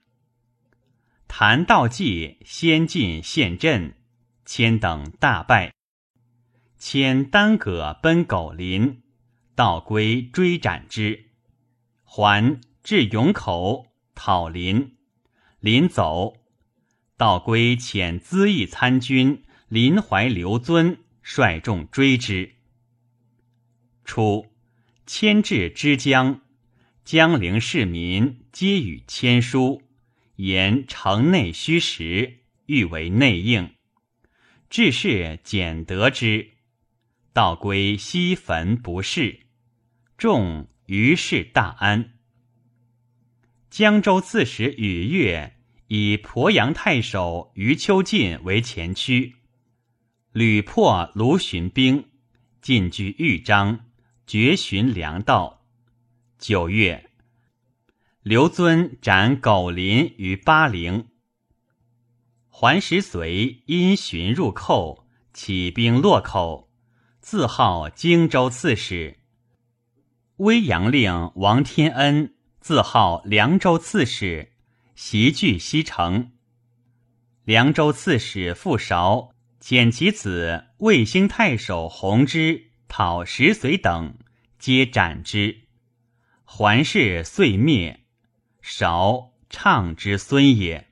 [1.28, 3.96] 谭道济先进陷阵，
[4.46, 5.74] 千等大败。
[6.78, 9.02] 迁单葛奔狗林，
[9.56, 11.30] 道归追斩之，
[12.04, 14.98] 还至永口讨林，
[15.60, 16.36] 林走，
[17.16, 22.56] 道归遣资义参军林怀刘尊率众追之。
[24.04, 24.52] 初，
[25.06, 26.42] 迁至之江。
[27.02, 29.80] 江陵市民皆与签书，
[30.34, 33.70] 言城内虚实，欲为内应。
[34.68, 36.50] 至是简得之，
[37.32, 39.45] 道归西坟不仕，
[40.16, 42.14] 众于是大安。
[43.68, 49.34] 江州刺史禹越以鄱阳太守余秋进为前驱，
[50.32, 52.06] 屡破卢循兵，
[52.62, 53.86] 进据豫章，
[54.26, 55.66] 绝寻粮道。
[56.38, 57.10] 九月，
[58.22, 61.08] 刘尊斩苟林于巴陵。
[62.48, 66.70] 桓石随因循入寇，起兵洛口，
[67.20, 69.15] 自号荆州刺史。
[70.36, 74.52] 威阳令王天恩自号凉州刺史，
[74.94, 76.32] 袭据西城。
[77.44, 79.30] 凉州刺史傅韶
[79.62, 84.18] 遣其子魏兴太守弘之讨石随等，
[84.58, 85.62] 皆斩之。
[86.44, 88.04] 桓氏遂灭，
[88.60, 90.88] 韶畅之孙也。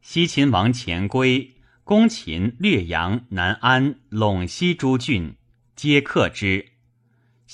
[0.00, 5.36] 西秦王前归攻秦略阳、南安、陇西诸郡，
[5.76, 6.70] 皆克之。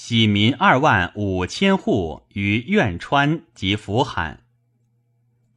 [0.02, 4.46] 徙民二万五千户于苑川及福罕。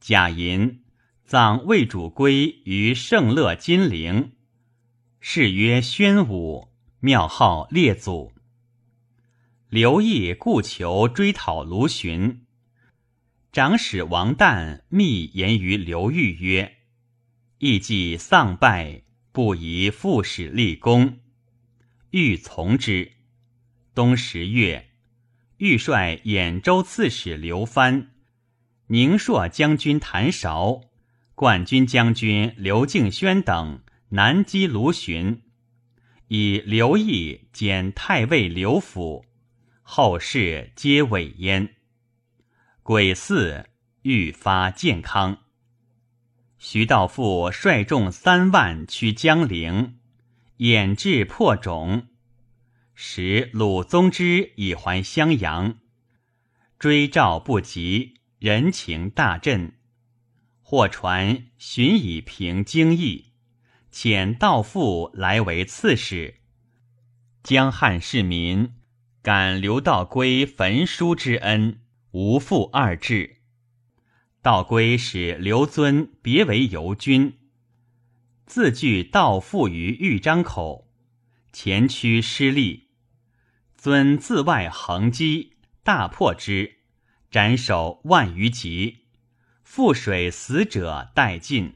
[0.00, 0.82] 贾银
[1.24, 4.32] 葬魏主归于圣乐金陵，
[5.18, 6.68] 谥曰宣武，
[7.00, 8.34] 庙号列祖。
[9.70, 12.44] 刘毅故求追讨卢循，
[13.50, 16.76] 长史王旦密言于刘裕曰
[17.60, 21.20] ：“亦既丧败，不宜复使立功。”
[22.12, 23.13] 欲从之。
[23.94, 24.88] 冬十月，
[25.58, 28.10] 欲率兖州刺史刘藩、
[28.88, 30.80] 宁朔将军谭韶、
[31.36, 35.42] 冠军将军刘敬轩等南击卢循，
[36.26, 39.24] 以刘毅兼太尉刘府，
[39.82, 41.76] 后事皆委焉。
[42.82, 43.64] 癸巳，
[44.02, 45.38] 愈发健康。
[46.58, 50.00] 徐道富率众三万驱江陵，
[50.56, 52.08] 掩至破冢，
[52.94, 55.78] 使鲁宗之以还襄阳，
[56.78, 59.74] 追赵不及，人情大振。
[60.60, 63.32] 或传荀以平京邑，
[63.92, 66.36] 遣道父来为刺史。
[67.42, 68.74] 江汉市民
[69.22, 71.80] 感刘道归焚书之恩。
[72.14, 73.38] 无复二志。
[74.40, 77.38] 道归使刘尊别为游军，
[78.46, 80.92] 自据道父于豫章口，
[81.52, 82.83] 前驱失利，
[83.84, 86.76] 尊自外横击，大破之，
[87.30, 89.00] 斩首万余级，
[89.62, 91.74] 覆水死者殆尽。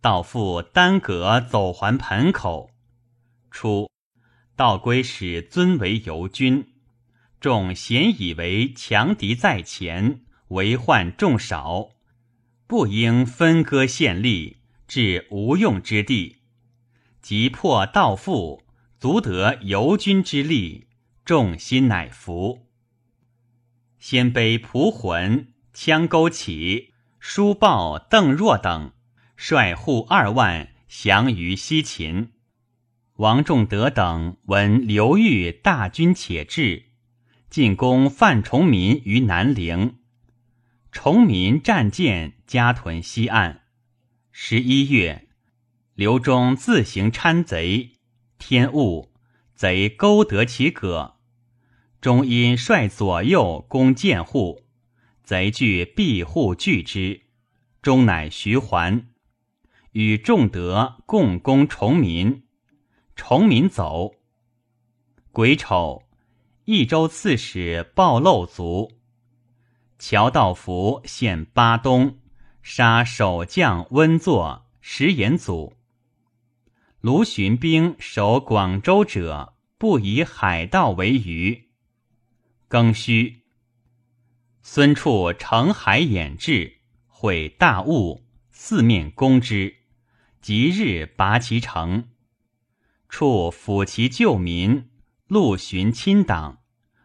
[0.00, 2.70] 道父单戈走还盆口。
[3.50, 3.90] 初，
[4.54, 6.64] 道归使尊为游军。
[7.40, 10.20] 众咸以为强敌在前，
[10.50, 11.88] 为患众少，
[12.68, 16.36] 不应分割县吏，至无用之地。
[17.20, 18.62] 即破道父，
[19.00, 20.85] 足得游军之力，
[21.26, 22.68] 众心乃服。
[23.98, 28.92] 鲜卑蒲浑、羌勾起、书报邓若等
[29.36, 32.30] 率户二万降于西秦。
[33.16, 36.84] 王仲德等闻刘裕大军且至。
[37.50, 39.96] 进攻范崇民于南陵，
[40.92, 43.62] 崇民战舰加屯西岸。
[44.30, 45.26] 十一月，
[45.94, 47.96] 刘忠自行参贼，
[48.38, 49.12] 天雾，
[49.54, 51.15] 贼勾得其戈。
[52.00, 54.62] 终因率左右攻建户，
[55.22, 57.22] 贼据闭户拒之，
[57.82, 59.06] 终乃徐还，
[59.92, 62.44] 与仲德共攻崇民，
[63.14, 64.14] 崇民走。
[65.32, 66.02] 癸丑。
[66.68, 68.90] 益州刺史鲍漏卒，
[70.00, 72.18] 乔道福献巴东，
[72.60, 75.74] 杀守将温作、石延祖。
[77.00, 81.65] 卢循兵守广州者，不以海盗为鱼。
[82.68, 83.42] 庚戌，
[84.60, 89.76] 孙处乘海掩至，会大雾，四面攻之，
[90.40, 92.08] 即日拔其城。
[93.08, 94.90] 处抚其旧民。
[95.28, 96.58] 陆巡亲党，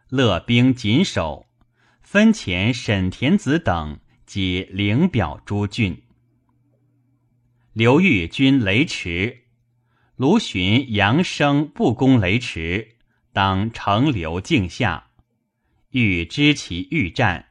[0.09, 1.47] 乐兵谨守，
[2.01, 6.03] 分遣沈田子等及领表诸郡。
[7.73, 9.45] 刘裕军雷池，
[10.15, 12.97] 卢循扬声不攻雷池，
[13.33, 15.10] 当乘流境下。
[15.91, 17.49] 欲知其欲战。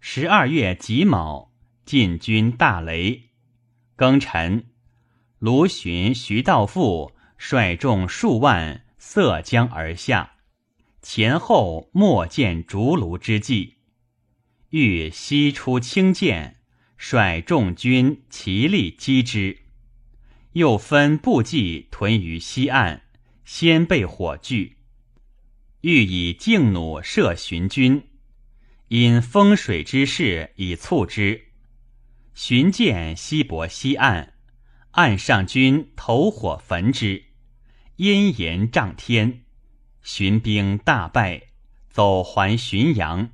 [0.00, 1.52] 十二月己卯，
[1.84, 3.30] 进军大雷。
[3.96, 4.66] 庚辰，
[5.38, 8.84] 卢循、徐道富率众数万。
[9.04, 10.36] 涉江而下，
[11.02, 13.74] 前后莫见竹庐之际。
[14.70, 16.60] 欲西出轻剑，
[16.96, 19.58] 率众军齐力击之。
[20.52, 23.02] 又分部骑屯于西岸，
[23.44, 24.76] 先被火炬。
[25.82, 28.04] 欲以劲弩射寻军，
[28.86, 31.48] 因风水之势以促之。
[32.34, 34.34] 寻见西泊西岸，
[34.92, 37.24] 岸上军投火焚之。
[37.96, 39.42] 烟炎涨天，
[40.02, 41.48] 巡兵大败，
[41.90, 43.30] 走还浔阳。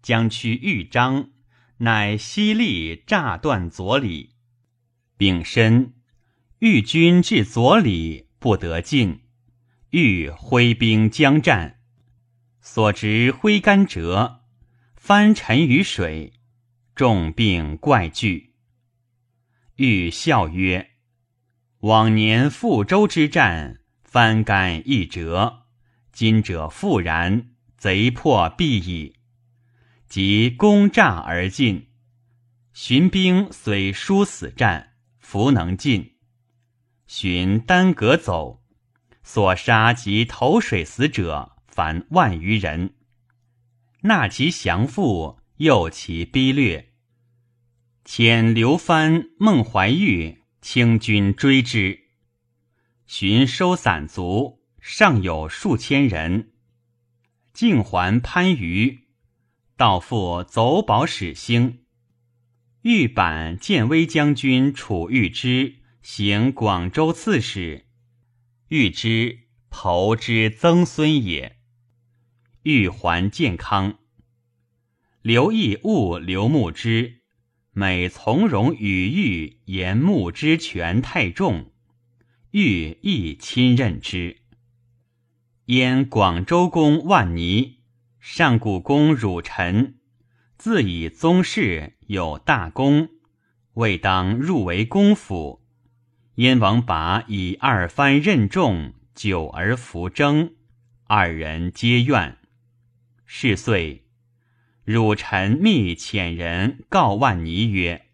[0.00, 1.30] 将驱豫章，
[1.78, 4.36] 乃犀利炸断左里。
[5.16, 5.94] 丙申，
[6.60, 9.22] 豫军至左里，不得进。
[9.90, 11.80] 欲挥兵将战，
[12.60, 14.42] 所执挥杆折，
[14.94, 16.34] 翻沉于水，
[16.94, 18.54] 众病怪惧。
[19.76, 20.90] 欲笑曰。
[21.80, 25.66] 往年覆舟之战，翻杆一折；
[26.12, 29.14] 今者复然，贼破必矣。
[30.08, 31.90] 即攻诈而进，
[32.72, 36.16] 荀兵虽殊死战，弗能进。
[37.06, 38.57] 荀单戈走，
[39.30, 42.94] 所杀及投水死者，凡万余人。
[44.00, 46.94] 纳其降附，诱其逼掠，
[48.06, 50.44] 遣刘藩、孟怀玉。
[50.62, 52.04] 清军追之，
[53.06, 56.52] 寻收散卒，尚有数千人。
[57.52, 59.00] 竟还番禺，
[59.76, 61.80] 道复走保使兴。
[62.80, 67.87] 御版建威将军楚玉之行广州刺史，
[68.68, 71.56] 欲之侯之曾孙也。
[72.64, 73.98] 欲还健康。
[75.22, 77.22] 刘义物刘牧之，
[77.72, 81.72] 每从容与玉言牧之权太重，
[82.50, 84.42] 欲亦亲任之。
[85.66, 87.78] 燕广州公万尼，
[88.20, 89.98] 上古公汝臣，
[90.58, 93.08] 自以宗室有大功，
[93.74, 95.66] 未当入为公府。
[96.38, 100.54] 燕王拔以二藩任重，久而弗征，
[101.08, 102.38] 二人皆怨。
[103.26, 104.06] 是岁。
[104.84, 108.06] 汝臣密遣人告万尼曰：“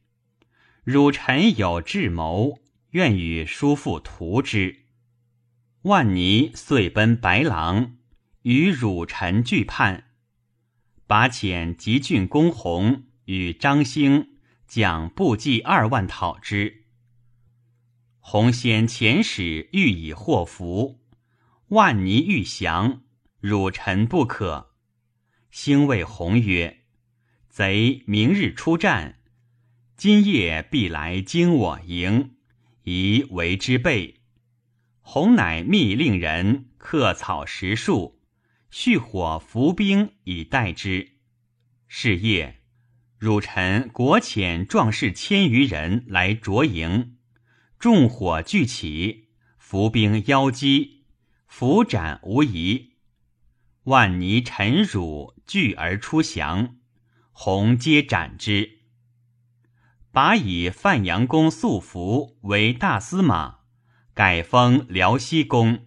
[0.85, 2.61] 汝臣有智谋，
[2.93, 4.87] 愿与叔父图之。”
[5.85, 7.97] 万尼遂奔白狼，
[8.45, 10.05] 与汝臣俱叛。
[11.07, 16.84] 拔遣吉郡公弘与张兴将部骑二万讨之。
[18.27, 20.99] 弘先遣使欲以祸福，
[21.69, 23.03] 万尼欲降，
[23.39, 24.71] 汝臣不可。
[25.51, 26.85] 兴谓弘曰
[27.51, 29.19] ：“贼明日出战，
[29.95, 32.37] 今夜必来惊我营，
[32.85, 34.23] 宜为之备。”
[35.03, 38.23] 弘乃密令人刻草十树，
[38.71, 41.19] 蓄火伏兵以待之。
[41.87, 42.63] 是夜，
[43.19, 47.14] 汝臣国遣壮士千余人来卓营，
[47.85, 49.29] 众火俱起，
[49.59, 51.05] 伏兵邀击，
[51.47, 52.95] 伏斩无疑。
[53.83, 56.77] 万尼、陈汝聚而出降，
[57.31, 58.79] 鸿皆斩之。
[60.11, 63.59] 拔以范阳公素服为大司马，
[64.15, 65.81] 改封辽西公；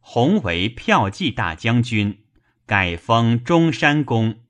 [0.00, 2.24] 弘为骠骑大将军，
[2.66, 4.40] 改封中山公。